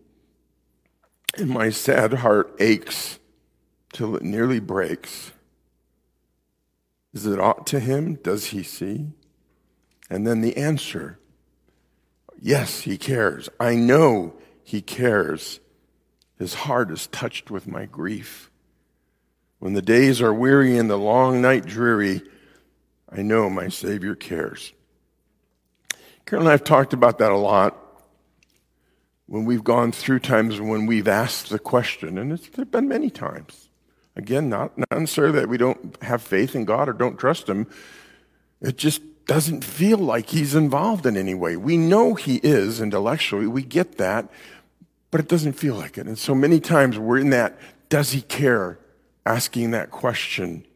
and 1.39 1.49
my 1.49 1.71
sad 1.71 2.15
heart 2.15 2.55
aches 2.59 3.19
till 3.93 4.17
it 4.17 4.23
nearly 4.23 4.61
breaks. 4.61 5.33
Is 7.15 7.27
it 7.27 7.41
aught 7.41 7.67
to 7.69 7.81
him? 7.81 8.15
Does 8.17 8.47
he 8.47 8.63
see? 8.63 9.09
And 10.11 10.27
then 10.27 10.41
the 10.41 10.57
answer 10.57 11.19
yes, 12.41 12.83
he 12.83 12.97
cares. 12.97 13.49
I 13.59 13.75
know 13.75 14.35
he 14.63 14.81
cares. 14.81 15.59
His 16.39 16.55
heart 16.55 16.93
is 16.93 17.09
touched 17.09 17.51
with 17.51 17.67
my 17.67 17.85
grief. 17.85 18.49
When 19.59 19.73
the 19.73 19.83
days 19.83 20.23
are 20.23 20.33
weary 20.33 20.79
and 20.79 20.89
the 20.89 20.97
long 20.97 21.43
night 21.43 21.67
dreary, 21.67 22.23
I 23.11 23.23
know 23.23 23.51
my 23.51 23.69
Savior 23.69 24.15
cares. 24.15 24.73
Carol 26.29 26.43
and 26.43 26.51
I 26.51 26.53
have 26.53 26.64
talked 26.64 26.93
about 26.93 27.17
that 27.19 27.33
a 27.33 27.37
lot 27.38 27.75
when 29.29 29.47
we've 29.47 29.64
gone 29.64 29.93
through 29.93 30.19
times 30.19 30.61
when 30.61 30.85
we've 30.85 31.09
asked 31.09 31.49
the 31.49 31.59
question, 31.59 32.19
and 32.19 32.33
it's, 32.33 32.49
there 32.51 32.67
have 32.67 32.71
been 32.71 32.87
many 32.87 33.09
times. 33.09 33.71
Again, 34.14 34.51
not, 34.51 34.77
not 34.77 34.93
necessarily 34.93 35.41
that 35.41 35.49
we 35.49 35.57
don't 35.57 35.97
have 36.03 36.21
faith 36.21 36.55
in 36.55 36.67
God 36.67 36.87
or 36.87 36.93
don't 36.93 37.19
trust 37.19 37.49
Him. 37.49 37.67
It 38.61 38.77
just 38.77 39.01
doesn't 39.25 39.64
feel 39.64 39.97
like 39.97 40.29
He's 40.29 40.55
involved 40.55 41.07
in 41.07 41.17
any 41.17 41.33
way. 41.33 41.57
We 41.57 41.79
know 41.79 42.12
He 42.12 42.37
is 42.43 42.79
intellectually, 42.79 43.47
we 43.47 43.62
get 43.62 43.97
that, 43.97 44.29
but 45.11 45.21
it 45.21 45.29
doesn't 45.29 45.55
feel 45.55 45.77
like 45.77 45.97
it. 45.97 46.07
And 46.07 46.19
so 46.19 46.35
many 46.35 46.61
times 46.61 46.99
we're 46.99 47.21
in 47.21 47.31
that, 47.31 47.59
does 47.88 48.12
He 48.12 48.21
care? 48.21 48.79
Asking 49.25 49.71
that 49.71 49.91
question. 49.91 50.67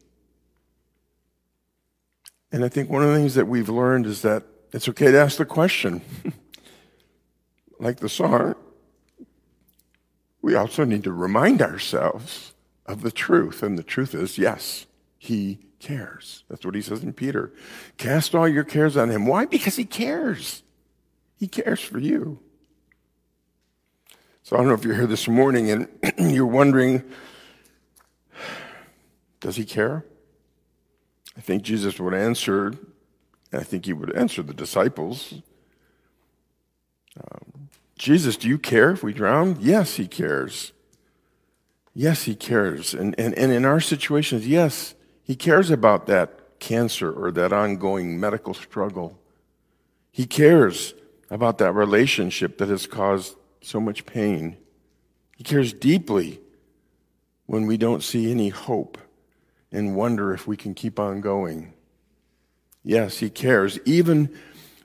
And 2.51 2.65
I 2.65 2.69
think 2.69 2.89
one 2.89 3.03
of 3.03 3.09
the 3.09 3.15
things 3.15 3.35
that 3.35 3.47
we've 3.47 3.69
learned 3.69 4.07
is 4.07 4.23
that 4.23 4.45
it's 4.73 4.89
okay 4.89 5.11
to 5.11 5.19
ask 5.19 5.37
the 5.37 5.45
question. 5.45 6.01
like 7.79 7.97
the 7.99 8.09
song, 8.09 8.55
we 10.41 10.55
also 10.55 10.83
need 10.83 11.03
to 11.03 11.13
remind 11.13 11.61
ourselves 11.61 12.53
of 12.85 13.01
the 13.01 13.11
truth. 13.11 13.63
And 13.63 13.77
the 13.77 13.83
truth 13.83 14.13
is, 14.15 14.37
yes, 14.37 14.87
he 15.17 15.59
cares. 15.79 16.43
That's 16.49 16.65
what 16.65 16.75
he 16.75 16.81
says 16.81 17.03
in 17.03 17.13
Peter. 17.13 17.53
Cast 17.97 18.33
all 18.33 18.47
your 18.47 18.63
cares 18.63 18.97
on 18.97 19.09
him. 19.09 19.25
Why? 19.25 19.45
Because 19.45 19.75
he 19.75 19.85
cares. 19.85 20.63
He 21.37 21.47
cares 21.47 21.79
for 21.79 21.99
you. 21.99 22.39
So 24.43 24.55
I 24.55 24.59
don't 24.59 24.67
know 24.67 24.73
if 24.73 24.83
you're 24.83 24.95
here 24.95 25.07
this 25.07 25.27
morning 25.27 25.69
and 25.69 25.87
you're 26.17 26.45
wondering, 26.45 27.03
does 29.39 29.55
he 29.55 29.65
care? 29.65 30.05
I 31.37 31.41
think 31.41 31.63
Jesus 31.63 31.99
would 31.99 32.13
answer, 32.13 32.73
and 33.53 33.61
I 33.61 33.63
think 33.63 33.85
he 33.85 33.93
would 33.93 34.11
answer 34.15 34.41
the 34.41 34.53
disciples. 34.53 35.35
Um, 37.15 37.69
Jesus, 37.95 38.35
do 38.35 38.49
you 38.49 38.57
care 38.57 38.89
if 38.89 39.03
we 39.03 39.13
drown? 39.13 39.57
Yes, 39.59 39.95
he 39.95 40.07
cares. 40.07 40.73
Yes, 41.93 42.23
he 42.23 42.33
cares. 42.33 42.95
And, 42.95 43.13
and, 43.19 43.37
and 43.37 43.51
in 43.51 43.63
our 43.63 43.79
situations, 43.79 44.47
yes, 44.47 44.95
he 45.23 45.35
cares 45.35 45.69
about 45.69 46.07
that 46.07 46.59
cancer 46.59 47.11
or 47.11 47.31
that 47.31 47.53
ongoing 47.53 48.19
medical 48.19 48.55
struggle. 48.55 49.19
He 50.11 50.25
cares 50.25 50.95
about 51.29 51.59
that 51.59 51.73
relationship 51.73 52.57
that 52.57 52.69
has 52.69 52.87
caused 52.87 53.35
so 53.61 53.79
much 53.79 54.07
pain. 54.07 54.57
He 55.37 55.43
cares 55.43 55.73
deeply 55.73 56.39
when 57.45 57.67
we 57.67 57.77
don't 57.77 58.01
see 58.01 58.31
any 58.31 58.49
hope 58.49 58.97
and 59.71 59.95
wonder 59.95 60.33
if 60.33 60.47
we 60.47 60.57
can 60.57 60.73
keep 60.73 60.99
on 60.99 61.21
going. 61.21 61.72
Yes, 62.83 63.19
He 63.19 63.29
cares, 63.29 63.79
even 63.85 64.35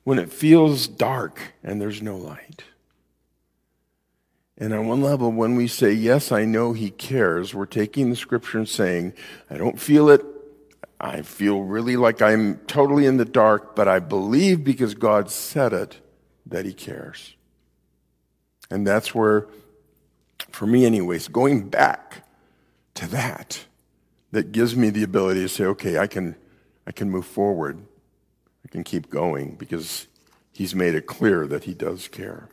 when 0.05 0.19
it 0.19 0.33
feels 0.33 0.87
dark 0.87 1.55
and 1.63 1.81
there's 1.81 2.01
no 2.01 2.17
light. 2.17 2.65
And 4.57 4.73
on 4.73 4.89
one 4.89 5.03
level, 5.03 5.31
when 5.31 5.55
we 5.55 5.69
say, 5.69 5.93
Yes, 5.93 6.33
I 6.33 6.45
know 6.45 6.73
He 6.73 6.91
cares, 6.91 7.55
we're 7.55 7.67
taking 7.67 8.11
the 8.11 8.17
scripture 8.17 8.59
and 8.59 8.69
saying, 8.69 9.13
I 9.51 9.57
don't 9.57 9.81
feel 9.81 10.09
it. 10.09 10.25
I 11.01 11.23
feel 11.23 11.63
really 11.63 11.97
like 11.97 12.21
I'm 12.21 12.59
totally 12.67 13.07
in 13.07 13.19
the 13.19 13.25
dark, 13.25 13.77
but 13.77 13.87
I 13.87 14.01
believe 14.01 14.65
because 14.65 14.95
God 14.95 15.31
said 15.31 15.73
it 15.73 15.99
that 16.47 16.65
He 16.65 16.73
cares. 16.73 17.37
And 18.71 18.87
that's 18.87 19.15
where, 19.15 19.47
for 20.51 20.67
me, 20.67 20.85
anyways, 20.85 21.29
going 21.29 21.69
back 21.69 22.25
to 22.95 23.07
that, 23.09 23.65
that 24.33 24.53
gives 24.53 24.75
me 24.77 24.91
the 24.91 25.05
ability 25.05 25.41
to 25.41 25.49
say, 25.49 25.65
okay, 25.65 25.99
I 25.99 26.07
can, 26.07 26.35
I 26.89 26.91
can 26.91 27.11
move 27.11 27.27
forward. 27.27 27.79
I 28.65 28.69
can 28.69 28.83
keep 28.83 29.11
going 29.11 29.57
because 29.57 30.07
He's 30.51 30.75
made 30.75 30.95
it 30.97 31.07
clear 31.07 31.47
that 31.47 31.65
He 31.65 31.75
does 31.75 32.09
care. 32.09 32.49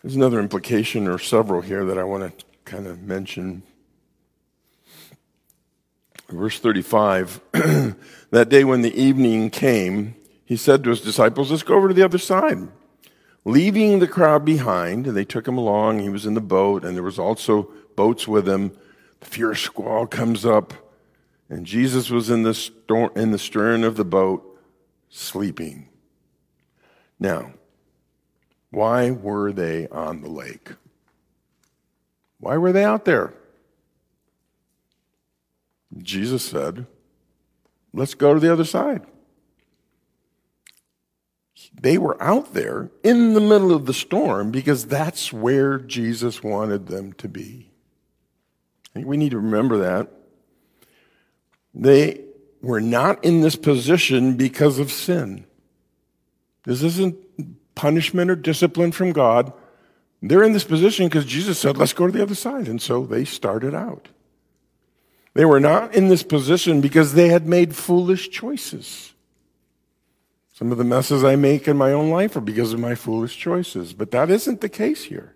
There's 0.00 0.14
another 0.14 0.38
implication 0.38 1.08
or 1.08 1.18
several 1.18 1.60
here 1.60 1.84
that 1.84 1.98
I 1.98 2.04
want 2.04 2.38
to 2.38 2.44
kind 2.64 2.86
of 2.86 3.02
mention. 3.02 3.64
Verse 6.28 6.60
35 6.60 7.40
That 8.30 8.48
day 8.48 8.62
when 8.62 8.82
the 8.82 8.94
evening 8.94 9.50
came, 9.50 10.14
he 10.44 10.56
said 10.56 10.84
to 10.84 10.90
his 10.90 11.00
disciples, 11.00 11.50
Let's 11.50 11.64
go 11.64 11.74
over 11.74 11.88
to 11.88 11.94
the 11.94 12.04
other 12.04 12.18
side. 12.18 12.68
Leaving 13.44 13.98
the 13.98 14.06
crowd 14.06 14.44
behind, 14.44 15.06
they 15.06 15.24
took 15.24 15.48
him 15.48 15.58
along. 15.58 15.98
He 15.98 16.08
was 16.08 16.26
in 16.26 16.34
the 16.34 16.40
boat, 16.40 16.84
and 16.84 16.94
there 16.94 17.02
was 17.02 17.18
also 17.18 17.70
boats 17.96 18.28
with 18.28 18.48
him. 18.48 18.70
The 19.18 19.26
fierce 19.26 19.62
squall 19.62 20.06
comes 20.06 20.46
up, 20.46 20.72
and 21.50 21.66
Jesus 21.66 22.10
was 22.10 22.30
in 22.30 22.44
the, 22.44 23.10
in 23.16 23.32
the 23.32 23.38
stern 23.38 23.82
of 23.82 23.96
the 23.96 24.04
boat, 24.04 24.58
sleeping. 25.08 25.88
Now, 27.18 27.54
why 28.70 29.10
were 29.10 29.52
they 29.52 29.88
on 29.88 30.22
the 30.22 30.28
lake? 30.30 30.70
Why 32.38 32.56
were 32.56 32.72
they 32.72 32.84
out 32.84 33.04
there? 33.04 33.34
Jesus 35.98 36.44
said, 36.44 36.86
Let's 37.92 38.14
go 38.14 38.32
to 38.32 38.38
the 38.38 38.52
other 38.52 38.64
side. 38.64 39.04
They 41.74 41.98
were 41.98 42.22
out 42.22 42.54
there 42.54 42.90
in 43.02 43.34
the 43.34 43.40
middle 43.40 43.72
of 43.72 43.86
the 43.86 43.92
storm 43.92 44.52
because 44.52 44.86
that's 44.86 45.32
where 45.32 45.78
Jesus 45.78 46.44
wanted 46.44 46.86
them 46.86 47.12
to 47.14 47.28
be. 47.28 47.72
I 48.86 48.90
think 48.94 49.08
we 49.08 49.16
need 49.16 49.32
to 49.32 49.38
remember 49.40 49.78
that. 49.78 50.08
They 51.74 52.24
were 52.62 52.80
not 52.80 53.24
in 53.24 53.40
this 53.40 53.56
position 53.56 54.36
because 54.36 54.78
of 54.78 54.90
sin. 54.90 55.44
This 56.64 56.82
isn't 56.82 57.16
punishment 57.74 58.30
or 58.30 58.36
discipline 58.36 58.92
from 58.92 59.12
God. 59.12 59.52
They're 60.22 60.42
in 60.42 60.52
this 60.52 60.64
position 60.64 61.06
because 61.06 61.24
Jesus 61.24 61.58
said, 61.58 61.78
let's 61.78 61.94
go 61.94 62.06
to 62.06 62.12
the 62.12 62.22
other 62.22 62.34
side. 62.34 62.68
And 62.68 62.82
so 62.82 63.06
they 63.06 63.24
started 63.24 63.74
out. 63.74 64.08
They 65.32 65.44
were 65.44 65.60
not 65.60 65.94
in 65.94 66.08
this 66.08 66.22
position 66.22 66.80
because 66.80 67.14
they 67.14 67.28
had 67.28 67.46
made 67.46 67.74
foolish 67.74 68.30
choices. 68.30 69.14
Some 70.52 70.72
of 70.72 70.78
the 70.78 70.84
messes 70.84 71.24
I 71.24 71.36
make 71.36 71.66
in 71.68 71.78
my 71.78 71.92
own 71.92 72.10
life 72.10 72.36
are 72.36 72.42
because 72.42 72.74
of 72.74 72.80
my 72.80 72.94
foolish 72.94 73.38
choices, 73.38 73.94
but 73.94 74.10
that 74.10 74.28
isn't 74.28 74.60
the 74.60 74.68
case 74.68 75.04
here. 75.04 75.34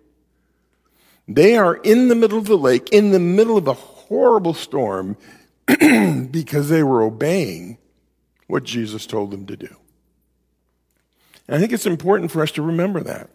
They 1.27 1.57
are 1.57 1.75
in 1.77 2.09
the 2.09 2.15
middle 2.15 2.37
of 2.37 2.45
the 2.45 2.57
lake, 2.57 2.89
in 2.89 3.11
the 3.11 3.19
middle 3.19 3.57
of 3.57 3.67
a 3.67 3.73
horrible 3.73 4.53
storm, 4.53 5.17
because 6.31 6.69
they 6.69 6.83
were 6.83 7.01
obeying 7.01 7.77
what 8.47 8.63
Jesus 8.63 9.05
told 9.05 9.31
them 9.31 9.45
to 9.47 9.57
do. 9.57 9.75
And 11.47 11.55
I 11.55 11.59
think 11.59 11.71
it's 11.71 11.85
important 11.85 12.31
for 12.31 12.41
us 12.41 12.51
to 12.51 12.61
remember 12.61 13.01
that. 13.01 13.29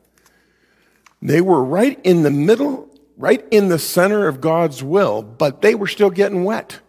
They 1.22 1.40
were 1.40 1.62
right 1.62 1.98
in 2.02 2.22
the 2.22 2.30
middle, 2.30 2.88
right 3.16 3.44
in 3.50 3.68
the 3.68 3.78
center 3.78 4.26
of 4.26 4.40
God's 4.40 4.82
will, 4.82 5.22
but 5.22 5.62
they 5.62 5.74
were 5.74 5.86
still 5.86 6.10
getting 6.10 6.44
wet. 6.44 6.80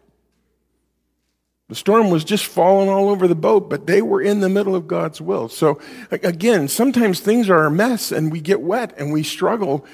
The 1.68 1.76
storm 1.76 2.10
was 2.10 2.26
just 2.26 2.46
falling 2.46 2.90
all 2.90 3.10
over 3.10 3.28
the 3.28 3.36
boat, 3.36 3.70
but 3.70 3.88
they 3.88 4.02
were 4.02 4.22
in 4.22 4.42
the 4.42 4.50
middle 4.50 4.76
of 4.76 4.88
God's 4.88 5.22
will. 5.22 5.48
So 5.48 5.80
again, 6.12 6.68
sometimes 6.68 7.22
things 7.22 7.50
are 7.50 7.66
a 7.66 7.72
mess 7.72 8.12
and 8.12 8.32
we 8.32 8.42
get 8.42 8.62
wet 8.62 8.94
and 8.98 9.14
we 9.14 9.24
struggle, 9.24 9.86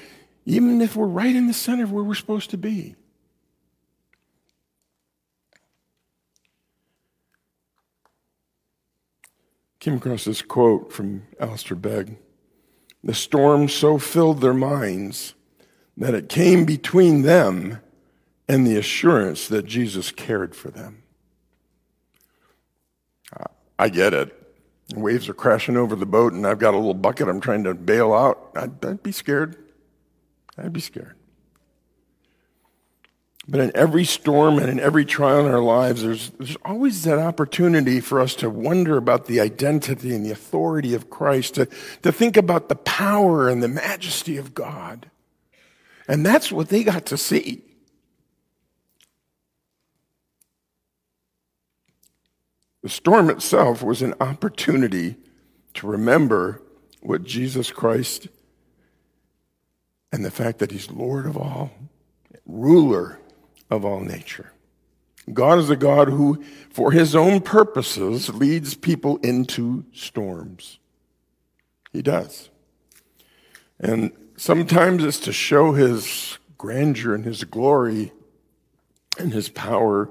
even 0.44 0.80
if 0.80 0.96
we're 0.96 1.06
right 1.06 1.34
in 1.34 1.46
the 1.46 1.52
center 1.52 1.84
of 1.84 1.92
where 1.92 2.02
we're 2.02 2.14
supposed 2.14 2.50
to 2.50 2.58
be. 2.58 2.96
Came 9.80 9.94
across 9.94 10.24
this 10.24 10.42
quote 10.42 10.92
from 10.92 11.22
Alistair 11.38 11.76
Begg. 11.76 12.18
The 13.02 13.14
storm 13.14 13.68
so 13.68 13.98
filled 13.98 14.40
their 14.40 14.54
minds 14.54 15.34
that 15.96 16.14
it 16.14 16.28
came 16.28 16.64
between 16.64 17.22
them 17.22 17.80
and 18.48 18.66
the 18.66 18.76
assurance 18.76 19.48
that 19.48 19.66
Jesus 19.66 20.10
cared 20.10 20.54
for 20.54 20.70
them. 20.70 21.02
I 23.78 23.88
get 23.88 24.12
it. 24.12 24.34
waves 24.94 25.28
are 25.28 25.34
crashing 25.34 25.76
over 25.76 25.94
the 25.94 26.06
boat, 26.06 26.32
and 26.32 26.46
I've 26.46 26.58
got 26.58 26.74
a 26.74 26.76
little 26.76 26.94
bucket 26.94 27.28
I'm 27.28 27.40
trying 27.40 27.62
to 27.64 27.74
bail 27.74 28.12
out. 28.12 28.50
I'd, 28.56 28.84
I'd 28.84 29.02
be 29.02 29.12
scared. 29.12 29.56
I'd 30.56 30.72
be 30.72 30.80
scared. 30.80 31.17
But 33.50 33.60
in 33.60 33.72
every 33.74 34.04
storm 34.04 34.58
and 34.58 34.68
in 34.68 34.78
every 34.78 35.06
trial 35.06 35.46
in 35.46 35.52
our 35.52 35.62
lives, 35.62 36.02
there's, 36.02 36.28
there's 36.30 36.56
always 36.66 37.04
that 37.04 37.18
opportunity 37.18 37.98
for 37.98 38.20
us 38.20 38.34
to 38.36 38.50
wonder 38.50 38.98
about 38.98 39.24
the 39.24 39.40
identity 39.40 40.14
and 40.14 40.24
the 40.24 40.30
authority 40.30 40.92
of 40.92 41.08
Christ, 41.08 41.54
to, 41.54 41.66
to 42.02 42.12
think 42.12 42.36
about 42.36 42.68
the 42.68 42.76
power 42.76 43.48
and 43.48 43.62
the 43.62 43.68
majesty 43.68 44.36
of 44.36 44.52
God. 44.52 45.10
And 46.06 46.26
that's 46.26 46.52
what 46.52 46.68
they 46.68 46.84
got 46.84 47.06
to 47.06 47.16
see. 47.16 47.62
The 52.82 52.90
storm 52.90 53.30
itself 53.30 53.82
was 53.82 54.02
an 54.02 54.14
opportunity 54.20 55.16
to 55.74 55.86
remember 55.86 56.62
what 57.00 57.24
Jesus 57.24 57.70
Christ 57.70 58.28
and 60.12 60.22
the 60.22 60.30
fact 60.30 60.58
that 60.58 60.70
He's 60.70 60.90
Lord 60.90 61.24
of 61.24 61.36
all, 61.36 61.70
ruler 62.46 63.18
of 63.70 63.84
all 63.84 64.00
nature. 64.00 64.52
God 65.32 65.58
is 65.58 65.68
a 65.68 65.76
God 65.76 66.08
who, 66.08 66.42
for 66.70 66.92
his 66.92 67.14
own 67.14 67.40
purposes, 67.40 68.30
leads 68.30 68.74
people 68.74 69.18
into 69.18 69.84
storms. 69.92 70.78
He 71.92 72.02
does. 72.02 72.48
And 73.78 74.12
sometimes 74.36 75.04
it's 75.04 75.20
to 75.20 75.32
show 75.32 75.72
his 75.72 76.38
grandeur 76.56 77.14
and 77.14 77.24
his 77.24 77.44
glory 77.44 78.12
and 79.18 79.32
his 79.32 79.48
power. 79.48 80.10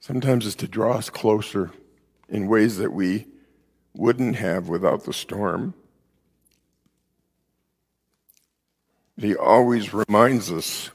Sometimes 0.00 0.46
it's 0.46 0.56
to 0.56 0.68
draw 0.68 0.94
us 0.94 1.10
closer 1.10 1.72
in 2.28 2.46
ways 2.46 2.78
that 2.78 2.92
we 2.92 3.26
wouldn't 3.94 4.36
have 4.36 4.68
without 4.68 5.04
the 5.04 5.12
storm. 5.12 5.74
he 9.18 9.36
always 9.36 9.94
reminds 9.94 10.50
us 10.50 10.90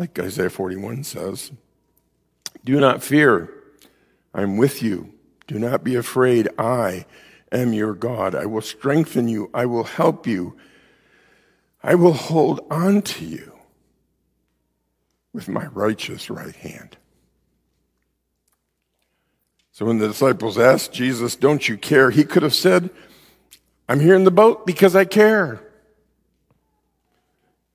like 0.00 0.18
Isaiah 0.18 0.48
41 0.48 1.04
says. 1.04 1.52
Do 2.64 2.80
not 2.80 3.02
fear. 3.02 3.52
I'm 4.32 4.56
with 4.56 4.82
you. 4.82 5.12
Do 5.46 5.58
not 5.58 5.84
be 5.84 5.94
afraid. 5.94 6.48
I 6.58 7.04
am 7.52 7.74
your 7.74 7.92
God. 7.92 8.34
I 8.34 8.46
will 8.46 8.62
strengthen 8.62 9.28
you. 9.28 9.50
I 9.52 9.66
will 9.66 9.84
help 9.84 10.26
you. 10.26 10.56
I 11.82 11.96
will 11.96 12.14
hold 12.14 12.66
on 12.70 13.02
to 13.02 13.26
you 13.26 13.52
with 15.34 15.48
my 15.48 15.66
righteous 15.66 16.30
right 16.30 16.56
hand. 16.56 16.96
So 19.70 19.84
when 19.84 19.98
the 19.98 20.08
disciples 20.08 20.58
asked 20.58 20.94
Jesus, 20.94 21.36
Don't 21.36 21.68
you 21.68 21.76
care? 21.76 22.10
He 22.10 22.24
could 22.24 22.42
have 22.42 22.54
said, 22.54 22.88
I'm 23.86 24.00
here 24.00 24.14
in 24.14 24.24
the 24.24 24.30
boat 24.30 24.66
because 24.66 24.96
I 24.96 25.04
care. 25.04 25.60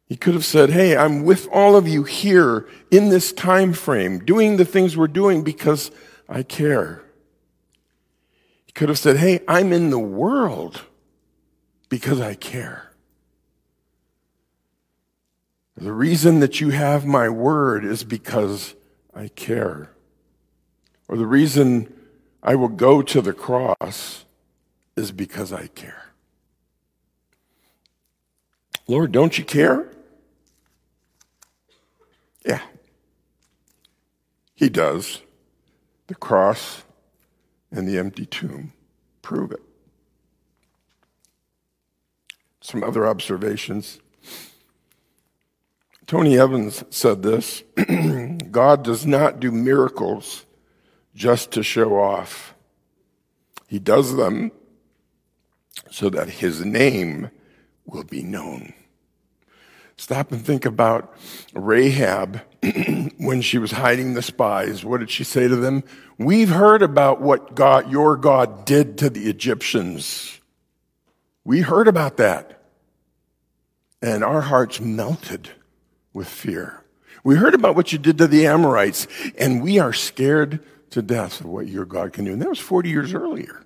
He 0.08 0.16
could 0.16 0.36
have 0.36 0.46
said, 0.46 0.70
Hey, 0.70 0.96
I'm 0.96 1.24
with 1.24 1.48
all 1.52 1.76
of 1.76 1.88
you 1.88 2.04
here 2.04 2.68
in 2.92 3.10
this 3.10 3.34
time 3.34 3.74
frame, 3.74 4.20
doing 4.20 4.58
the 4.58 4.66
things 4.66 4.96
we're 4.96 5.08
doing 5.08 5.44
because 5.44 5.92
I 6.30 6.44
care. 6.44 7.04
He 8.66 8.72
could 8.72 8.90
have 8.90 9.00
said, 9.00 9.18
Hey, 9.18 9.42
I'm 9.48 9.74
in 9.74 9.90
the 9.90 10.00
world 10.00 10.84
because 11.90 12.22
I 12.22 12.36
care. 12.36 12.92
The 15.76 15.92
reason 15.92 16.40
that 16.40 16.62
you 16.62 16.70
have 16.70 17.06
my 17.06 17.28
word 17.28 17.84
is 17.84 18.04
because 18.04 18.76
I 19.14 19.28
care. 19.30 19.92
Or 21.08 21.18
the 21.18 21.28
reason 21.28 21.94
I 22.42 22.56
will 22.56 22.70
go 22.70 23.02
to 23.02 23.22
the 23.22 23.34
cross 23.34 24.24
is 24.96 25.12
because 25.12 25.52
I 25.52 25.68
care. 25.68 26.06
Lord, 28.88 29.12
don't 29.12 29.38
you 29.38 29.44
care? 29.44 29.90
Yeah. 32.46 32.62
He 34.54 34.70
does. 34.70 35.22
The 36.08 36.16
cross 36.16 36.84
and 37.72 37.88
the 37.88 37.98
empty 37.98 38.26
tomb 38.26 38.74
prove 39.22 39.52
it. 39.52 39.62
Some 42.62 42.84
other 42.84 43.06
observations. 43.08 44.00
Tony 46.08 46.38
Evans 46.38 46.84
said 46.92 47.24
this 47.24 47.64
God 48.52 48.84
does 48.84 49.06
not 49.06 49.40
do 49.40 49.52
miracles 49.52 50.46
just 51.16 51.52
to 51.52 51.64
show 51.64 51.98
off, 51.98 52.54
He 53.68 53.80
does 53.80 54.16
them 54.16 54.52
so 55.90 56.10
that 56.10 56.30
His 56.30 56.64
name 56.64 57.32
will 57.86 58.04
be 58.04 58.22
known. 58.22 58.74
Stop 59.98 60.32
and 60.32 60.46
think 60.46 60.66
about 60.66 61.16
Rahab 61.54 62.42
when 63.18 63.42
she 63.42 63.58
was 63.58 63.72
hiding 63.72 64.14
the 64.14 64.22
spies. 64.22 64.84
What 64.84 65.00
did 65.00 65.10
she 65.10 65.24
say 65.24 65.48
to 65.48 65.56
them? 65.56 65.84
We've 66.18 66.50
heard 66.50 66.82
about 66.82 67.22
what 67.22 67.56
God, 67.56 67.90
your 67.90 68.18
God 68.18 68.66
did 68.66 68.98
to 69.00 69.10
the 69.10 69.30
Egyptians. 69.30 70.40
We 71.46 71.62
heard 71.62 71.88
about 71.88 72.18
that. 72.18 72.64
And 74.02 74.24
our 74.24 74.42
hearts 74.42 74.82
melted 74.82 75.50
with 76.14 76.28
fear. 76.28 76.84
We 77.24 77.36
heard 77.36 77.56
about 77.56 77.76
what 77.76 77.92
you 77.92 77.98
did 77.98 78.18
to 78.20 78.28
the 78.28 78.46
Amorites, 78.46 79.08
and 79.38 79.64
we 79.64 79.80
are 79.80 79.94
scared 79.94 80.64
to 80.92 81.02
death 81.02 81.40
of 81.42 81.48
what 81.48 81.68
your 81.68 81.86
God 81.86 82.14
can 82.14 82.26
do. 82.26 82.34
And 82.34 82.42
that 82.42 82.50
was 82.50 82.60
40 82.60 82.90
years 82.90 83.14
earlier. 83.14 83.66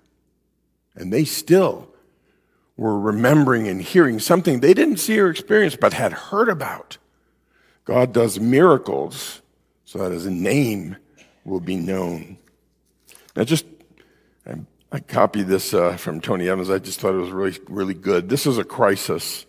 And 0.96 1.12
they 1.12 1.26
still 1.26 1.94
were 2.80 2.98
remembering 2.98 3.68
and 3.68 3.82
hearing 3.82 4.20
something 4.20 4.62
they 4.62 4.74
didn't 4.74 4.98
see 4.98 5.20
or 5.20 5.30
experience, 5.30 5.76
but 5.76 5.92
had 5.92 6.14
heard 6.14 6.48
about. 6.48 6.98
God 7.84 8.14
does 8.14 8.40
miracles 8.40 9.42
so 9.84 10.00
that 10.00 10.14
his 10.14 10.26
name 10.28 10.96
will 11.44 11.60
be 11.60 11.76
known. 11.76 12.38
Now, 13.36 13.44
just, 13.44 13.66
I, 14.48 14.60
I 14.94 15.00
copied 15.02 15.48
this 15.48 15.74
uh, 15.74 15.98
from 15.98 16.22
Tony 16.22 16.48
Evans. 16.48 16.70
I 16.70 16.80
just 16.80 17.02
thought 17.02 17.14
it 17.14 17.18
was 17.18 17.32
really, 17.32 17.58
really 17.68 17.94
good. 17.94 18.30
This 18.30 18.48
is 18.48 18.58
a 18.58 18.64
crisis. 18.64 19.46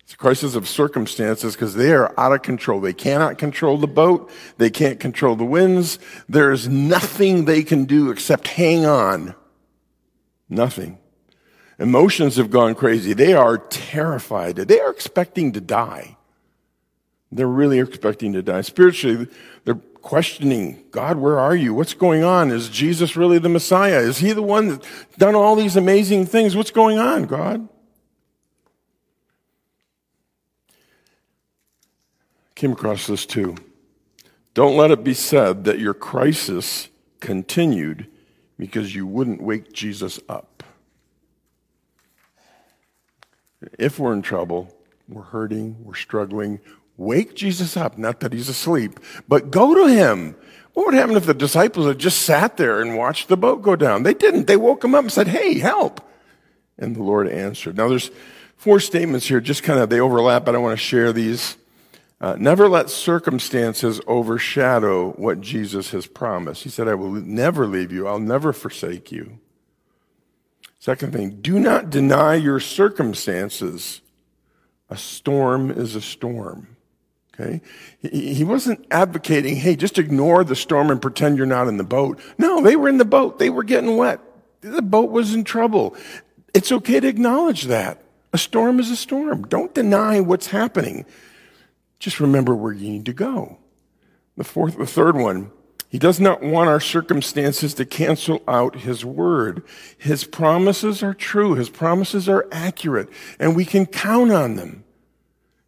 It's 0.00 0.14
a 0.14 0.16
crisis 0.16 0.56
of 0.56 0.66
circumstances 0.66 1.54
because 1.54 1.76
they 1.76 1.92
are 1.92 2.12
out 2.18 2.32
of 2.32 2.42
control. 2.42 2.80
They 2.80 2.92
cannot 2.92 3.38
control 3.38 3.78
the 3.78 3.86
boat. 3.86 4.28
They 4.58 4.70
can't 4.70 4.98
control 4.98 5.36
the 5.36 5.44
winds. 5.44 6.00
There 6.28 6.50
is 6.50 6.66
nothing 6.66 7.44
they 7.44 7.62
can 7.62 7.84
do 7.84 8.10
except 8.10 8.48
hang 8.48 8.86
on. 8.86 9.36
Nothing. 10.48 10.98
Emotions 11.78 12.36
have 12.36 12.50
gone 12.50 12.74
crazy. 12.74 13.12
They 13.12 13.34
are 13.34 13.58
terrified. 13.58 14.56
They 14.56 14.80
are 14.80 14.90
expecting 14.90 15.52
to 15.52 15.60
die. 15.60 16.16
They're 17.30 17.46
really 17.46 17.80
expecting 17.80 18.32
to 18.32 18.42
die. 18.42 18.62
Spiritually, 18.62 19.28
they're 19.64 19.74
questioning 19.74 20.84
God, 20.90 21.18
where 21.18 21.38
are 21.38 21.54
you? 21.54 21.74
What's 21.74 21.92
going 21.92 22.22
on? 22.22 22.50
Is 22.50 22.68
Jesus 22.68 23.16
really 23.16 23.38
the 23.38 23.48
Messiah? 23.48 23.98
Is 23.98 24.18
he 24.18 24.32
the 24.32 24.42
one 24.42 24.68
that's 24.68 24.86
done 25.18 25.34
all 25.34 25.56
these 25.56 25.76
amazing 25.76 26.26
things? 26.26 26.56
What's 26.56 26.70
going 26.70 26.98
on, 26.98 27.24
God? 27.24 27.68
Came 32.54 32.72
across 32.72 33.06
this 33.06 33.26
too. 33.26 33.56
Don't 34.54 34.78
let 34.78 34.90
it 34.90 35.04
be 35.04 35.12
said 35.12 35.64
that 35.64 35.78
your 35.78 35.92
crisis 35.92 36.88
continued 37.20 38.06
because 38.58 38.94
you 38.94 39.06
wouldn't 39.06 39.42
wake 39.42 39.72
Jesus 39.72 40.18
up. 40.28 40.55
If 43.78 43.98
we're 43.98 44.12
in 44.12 44.22
trouble, 44.22 44.74
we're 45.08 45.22
hurting, 45.22 45.76
we're 45.84 45.94
struggling, 45.94 46.60
wake 46.96 47.34
Jesus 47.34 47.76
up. 47.76 47.98
Not 47.98 48.20
that 48.20 48.32
he's 48.32 48.48
asleep, 48.48 49.00
but 49.28 49.50
go 49.50 49.74
to 49.74 49.92
him. 49.92 50.36
What 50.74 50.86
would 50.86 50.94
happen 50.94 51.16
if 51.16 51.26
the 51.26 51.34
disciples 51.34 51.86
had 51.86 51.98
just 51.98 52.22
sat 52.22 52.56
there 52.56 52.82
and 52.82 52.96
watched 52.96 53.28
the 53.28 53.36
boat 53.36 53.62
go 53.62 53.76
down? 53.76 54.02
They 54.02 54.14
didn't. 54.14 54.46
They 54.46 54.56
woke 54.56 54.84
him 54.84 54.94
up 54.94 55.04
and 55.04 55.12
said, 55.12 55.28
Hey, 55.28 55.58
help. 55.58 56.00
And 56.78 56.94
the 56.94 57.02
Lord 57.02 57.28
answered. 57.28 57.76
Now, 57.76 57.88
there's 57.88 58.10
four 58.56 58.80
statements 58.80 59.26
here, 59.26 59.40
just 59.40 59.62
kind 59.62 59.80
of 59.80 59.88
they 59.88 60.00
overlap, 60.00 60.44
but 60.44 60.54
I 60.54 60.58
want 60.58 60.78
to 60.78 60.84
share 60.84 61.12
these. 61.12 61.56
Uh, 62.20 62.36
never 62.38 62.68
let 62.68 62.90
circumstances 62.90 64.00
overshadow 64.06 65.12
what 65.12 65.40
Jesus 65.40 65.90
has 65.90 66.06
promised. 66.06 66.62
He 66.62 66.70
said, 66.70 66.88
I 66.88 66.94
will 66.94 67.10
never 67.10 67.66
leave 67.66 67.92
you, 67.92 68.06
I'll 68.06 68.18
never 68.18 68.52
forsake 68.52 69.12
you. 69.12 69.38
Second 70.78 71.12
thing, 71.12 71.38
do 71.40 71.58
not 71.58 71.90
deny 71.90 72.34
your 72.34 72.60
circumstances. 72.60 74.02
A 74.88 74.96
storm 74.96 75.70
is 75.70 75.94
a 75.94 76.00
storm. 76.00 76.76
Okay? 77.34 77.60
He 78.00 78.44
wasn't 78.44 78.86
advocating, 78.90 79.56
hey, 79.56 79.76
just 79.76 79.98
ignore 79.98 80.44
the 80.44 80.56
storm 80.56 80.90
and 80.90 81.02
pretend 81.02 81.36
you're 81.36 81.46
not 81.46 81.68
in 81.68 81.76
the 81.76 81.84
boat. 81.84 82.18
No, 82.38 82.62
they 82.62 82.76
were 82.76 82.88
in 82.88 82.98
the 82.98 83.04
boat. 83.04 83.38
They 83.38 83.50
were 83.50 83.64
getting 83.64 83.96
wet. 83.96 84.20
The 84.60 84.82
boat 84.82 85.10
was 85.10 85.34
in 85.34 85.44
trouble. 85.44 85.96
It's 86.54 86.72
okay 86.72 87.00
to 87.00 87.06
acknowledge 87.06 87.64
that. 87.64 88.02
A 88.32 88.38
storm 88.38 88.80
is 88.80 88.90
a 88.90 88.96
storm. 88.96 89.42
Don't 89.42 89.74
deny 89.74 90.20
what's 90.20 90.48
happening. 90.48 91.04
Just 91.98 92.20
remember 92.20 92.54
where 92.54 92.72
you 92.72 92.88
need 92.88 93.06
to 93.06 93.12
go. 93.12 93.58
The 94.36 94.44
fourth, 94.44 94.76
the 94.78 94.86
third 94.86 95.16
one, 95.16 95.50
he 95.88 95.98
does 95.98 96.18
not 96.18 96.42
want 96.42 96.68
our 96.68 96.80
circumstances 96.80 97.74
to 97.74 97.84
cancel 97.84 98.42
out 98.48 98.80
His 98.80 99.04
word. 99.04 99.62
His 99.96 100.24
promises 100.24 101.02
are 101.02 101.14
true. 101.14 101.54
His 101.54 101.70
promises 101.70 102.28
are 102.28 102.48
accurate, 102.50 103.08
and 103.38 103.54
we 103.54 103.64
can 103.64 103.86
count 103.86 104.32
on 104.32 104.56
them. 104.56 104.84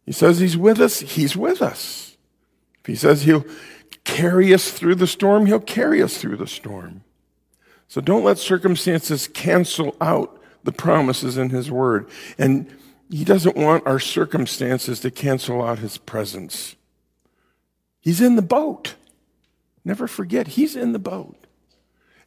He 0.05 0.11
says 0.11 0.39
He's 0.39 0.57
with 0.57 0.79
us. 0.79 0.99
He's 0.99 1.37
with 1.37 1.61
us. 1.61 2.17
If 2.81 2.87
He 2.87 2.95
says 2.95 3.23
He'll 3.23 3.45
carry 4.03 4.53
us 4.53 4.71
through 4.71 4.95
the 4.95 5.07
storm, 5.07 5.45
He'll 5.45 5.59
carry 5.59 6.03
us 6.03 6.17
through 6.17 6.37
the 6.37 6.47
storm. 6.47 7.03
So 7.87 8.01
don't 8.01 8.23
let 8.23 8.37
circumstances 8.37 9.27
cancel 9.27 9.95
out 10.01 10.39
the 10.63 10.71
promises 10.73 11.37
in 11.37 11.49
His 11.49 11.71
word. 11.71 12.09
And 12.37 12.67
He 13.09 13.23
doesn't 13.23 13.55
want 13.55 13.87
our 13.87 13.99
circumstances 13.99 14.99
to 14.99 15.11
cancel 15.11 15.63
out 15.63 15.79
His 15.79 15.97
presence. 15.97 16.75
He's 18.01 18.19
in 18.19 18.35
the 18.35 18.41
boat. 18.41 18.95
Never 19.83 20.07
forget, 20.07 20.49
he's 20.49 20.75
in 20.75 20.91
the 20.91 20.99
boat. 20.99 21.35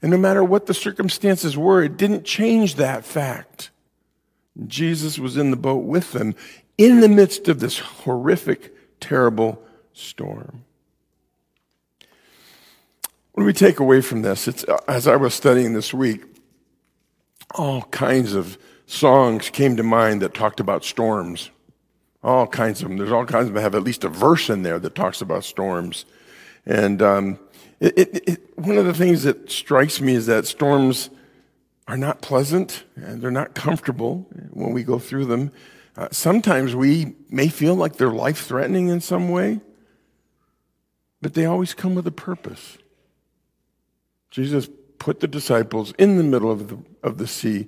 And 0.01 0.11
no 0.11 0.19
matter 0.19 0.43
what 0.43 0.67
the 0.67 0.75
circumstances 0.75 1.57
were, 1.57 1.83
it 1.83 1.97
didn't 1.97 2.25
change 2.25 2.75
that 2.75 3.05
fact. 3.05 3.71
Jesus 4.67 5.19
was 5.19 5.37
in 5.37 5.51
the 5.51 5.57
boat 5.57 5.85
with 5.85 6.12
them 6.12 6.35
in 6.77 7.01
the 7.01 7.09
midst 7.09 7.49
of 7.49 7.61
this 7.61 7.79
horrific, 7.79 8.75
terrible 9.01 9.62
storm. 9.93 10.65
What 13.33 13.43
do 13.43 13.47
we 13.47 13.53
take 13.53 13.81
away 13.81 14.01
from 14.01 14.23
this? 14.23 14.47
It's, 14.47 14.65
uh, 14.65 14.79
as 14.88 15.07
I 15.07 15.17
was 15.17 15.33
studying 15.33 15.73
this 15.73 15.95
week, 15.95 16.23
all 17.55 17.83
kinds 17.83 18.35
of 18.35 18.59
songs 18.87 19.49
came 19.51 19.77
to 19.77 19.83
mind 19.83 20.21
that 20.21 20.35
talked 20.35 20.61
about 20.61 20.85
storms. 20.85 21.51
All 22.23 22.47
kinds 22.47 22.83
of 22.83 22.88
them. 22.88 22.99
There's 22.99 23.12
all 23.12 23.25
kinds 23.25 23.49
of 23.49 23.55
them 23.55 23.62
have 23.62 23.75
at 23.75 23.83
least 23.83 24.05
a 24.05 24.09
verse 24.09 24.51
in 24.51 24.62
there 24.62 24.79
that 24.79 24.95
talks 24.95 25.21
about 25.21 25.45
storms. 25.45 26.05
And 26.64 27.03
um, 27.03 27.38
it, 27.81 27.98
it, 27.98 28.29
it, 28.29 28.58
one 28.58 28.79
of 28.79 28.85
the 28.85 28.94
things 28.94 29.25
that 29.25 29.50
strikes 29.50 30.00
me 30.00 30.15
is 30.15 30.27
that 30.27 30.46
storms 30.46 31.10
are 31.88 31.96
not 31.96 32.23
pleasant 32.23 32.85
and 32.94 33.21
they're 33.21 33.31
not 33.31 33.54
comfortable 33.54 34.27
when 34.50 34.73
we 34.73 34.85
go 34.85 34.98
through 34.98 35.27
them. 35.27 35.50
Uh, 35.96 36.08
sometimes 36.10 36.75
we 36.75 37.15
may 37.29 37.48
feel 37.48 37.75
like 37.75 37.96
they're 37.96 38.10
life 38.10 38.46
threatening 38.46 38.88
in 38.88 39.00
some 39.00 39.29
way, 39.29 39.60
but 41.21 41.35
they 41.35 41.44
always 41.44 41.75
come 41.75 41.94
with 41.94 42.06
a 42.06 42.13
purpose. 42.13 42.79
Jesus 44.31 44.69
put 44.98 45.21
the 45.21 45.29
disciples 45.29 45.92
in 45.98 46.17
the 46.17 46.23
middle 46.23 46.50
of 46.50 46.69
the, 46.69 46.79
of 47.02 47.19
the 47.19 47.27
sea 47.27 47.67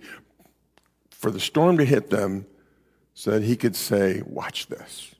for 1.10 1.30
the 1.30 1.40
storm 1.40 1.76
to 1.78 1.84
hit 1.84 2.10
them 2.10 2.46
so 3.12 3.32
that 3.32 3.42
he 3.42 3.56
could 3.56 3.76
say, 3.76 4.22
Watch 4.26 4.68
this. 4.68 5.14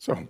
So, 0.00 0.26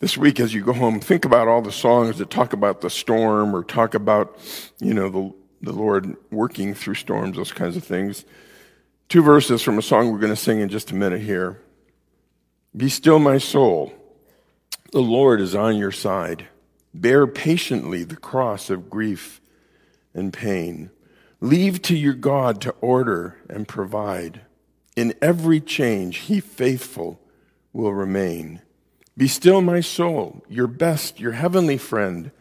this 0.00 0.18
week 0.18 0.40
as 0.40 0.52
you 0.52 0.64
go 0.64 0.72
home, 0.72 0.98
think 0.98 1.24
about 1.24 1.46
all 1.46 1.62
the 1.62 1.70
songs 1.70 2.18
that 2.18 2.28
talk 2.28 2.52
about 2.52 2.80
the 2.80 2.90
storm 2.90 3.54
or 3.54 3.62
talk 3.62 3.94
about, 3.94 4.36
you 4.80 4.92
know, 4.92 5.08
the 5.08 5.32
the 5.62 5.72
Lord 5.72 6.16
working 6.32 6.74
through 6.74 6.96
storms, 6.96 7.36
those 7.36 7.52
kinds 7.52 7.76
of 7.76 7.84
things. 7.84 8.24
Two 9.08 9.22
verses 9.22 9.62
from 9.62 9.78
a 9.78 9.82
song 9.82 10.10
we're 10.10 10.18
going 10.18 10.32
to 10.32 10.36
sing 10.36 10.58
in 10.58 10.68
just 10.68 10.90
a 10.90 10.96
minute 10.96 11.20
here. 11.20 11.62
Be 12.76 12.88
still, 12.88 13.20
my 13.20 13.38
soul. 13.38 13.92
The 14.90 15.02
Lord 15.02 15.40
is 15.40 15.54
on 15.54 15.76
your 15.76 15.92
side. 15.92 16.48
Bear 16.92 17.28
patiently 17.28 18.02
the 18.02 18.16
cross 18.16 18.70
of 18.70 18.90
grief 18.90 19.40
and 20.12 20.32
pain. 20.32 20.90
Leave 21.40 21.80
to 21.82 21.96
your 21.96 22.14
God 22.14 22.60
to 22.62 22.70
order 22.80 23.38
and 23.48 23.68
provide. 23.68 24.40
In 24.96 25.14
every 25.22 25.60
change, 25.60 26.18
he 26.18 26.40
faithful 26.40 27.20
will 27.78 27.94
remain. 27.94 28.60
Be 29.16 29.28
still, 29.28 29.60
my 29.60 29.80
soul, 29.80 30.42
your 30.48 30.66
best, 30.66 31.20
your 31.20 31.32
heavenly 31.32 31.78
friend 31.78 32.32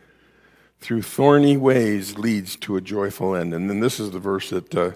through 0.79 1.03
thorny 1.03 1.55
ways 1.55 2.17
leads 2.17 2.55
to 2.57 2.75
a 2.75 2.81
joyful 2.81 3.35
end. 3.35 3.53
And 3.53 3.69
then 3.69 3.79
this 3.79 3.99
is 3.99 4.11
the 4.11 4.19
verse 4.19 4.49
that 4.49 4.75
uh, 4.75 4.91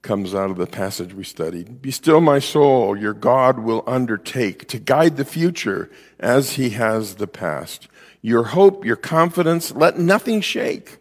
comes 0.00 0.32
out 0.32 0.50
of 0.50 0.58
the 0.58 0.66
passage 0.68 1.12
we 1.12 1.24
studied. 1.24 1.82
Be 1.82 1.90
still, 1.90 2.20
my 2.20 2.38
soul, 2.38 2.96
your 2.96 3.14
God 3.14 3.58
will 3.58 3.82
undertake 3.86 4.68
to 4.68 4.78
guide 4.78 5.16
the 5.16 5.24
future 5.24 5.90
as 6.20 6.52
he 6.52 6.70
has 6.70 7.16
the 7.16 7.26
past. 7.26 7.88
Your 8.22 8.44
hope, 8.44 8.84
your 8.84 8.96
confidence, 8.96 9.72
let 9.72 9.98
nothing 9.98 10.40
shake. 10.40 10.98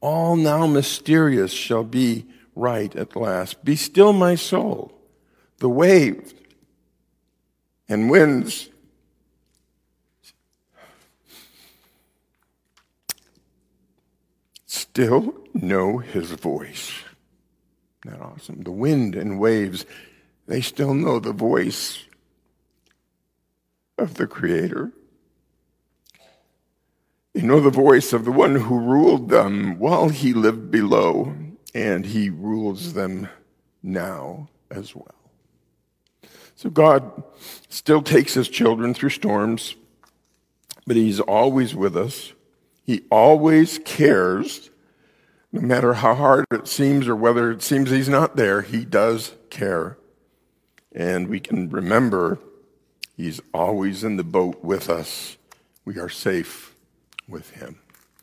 All 0.00 0.36
now 0.36 0.66
mysterious 0.68 1.52
shall 1.52 1.84
be 1.84 2.26
right 2.54 2.94
at 2.94 3.16
last. 3.16 3.64
Be 3.64 3.74
still, 3.74 4.12
my 4.12 4.36
soul. 4.36 4.92
The 5.58 5.68
waves 5.68 6.34
and 7.88 8.10
winds 8.10 8.68
still 14.66 15.34
know 15.52 15.98
his 15.98 16.30
voice. 16.32 16.92
Isn't 18.04 18.18
that 18.18 18.24
awesome? 18.24 18.62
The 18.62 18.70
wind 18.70 19.14
and 19.14 19.40
waves, 19.40 19.86
they 20.46 20.60
still 20.60 20.94
know 20.94 21.18
the 21.18 21.32
voice 21.32 22.04
of 23.98 24.14
the 24.14 24.26
Creator. 24.26 24.92
They 27.32 27.42
know 27.42 27.58
the 27.58 27.70
voice 27.70 28.12
of 28.12 28.24
the 28.24 28.32
one 28.32 28.54
who 28.54 28.78
ruled 28.78 29.28
them 29.28 29.78
while 29.78 30.08
he 30.08 30.32
lived 30.32 30.70
below, 30.70 31.34
and 31.74 32.06
he 32.06 32.30
rules 32.30 32.92
them 32.92 33.28
now 33.82 34.48
as 34.70 34.94
well. 34.94 35.23
So 36.64 36.70
God 36.70 37.22
still 37.68 38.00
takes 38.00 38.32
his 38.32 38.48
children 38.48 38.94
through 38.94 39.10
storms, 39.10 39.76
but 40.86 40.96
he's 40.96 41.20
always 41.20 41.74
with 41.74 41.94
us. 41.94 42.32
He 42.86 43.02
always 43.10 43.78
cares 43.84 44.70
no 45.52 45.60
matter 45.60 45.92
how 45.92 46.14
hard 46.14 46.46
it 46.50 46.66
seems 46.66 47.06
or 47.06 47.14
whether 47.14 47.50
it 47.50 47.60
seems 47.60 47.90
he's 47.90 48.08
not 48.08 48.36
there, 48.36 48.62
he 48.62 48.86
does 48.86 49.34
care. 49.50 49.98
And 50.90 51.28
we 51.28 51.38
can 51.38 51.68
remember 51.68 52.38
he's 53.14 53.42
always 53.52 54.02
in 54.02 54.16
the 54.16 54.24
boat 54.24 54.64
with 54.64 54.88
us. 54.88 55.36
We 55.84 55.98
are 55.98 56.08
safe 56.08 56.74
with 57.28 57.50
him. 57.50 57.83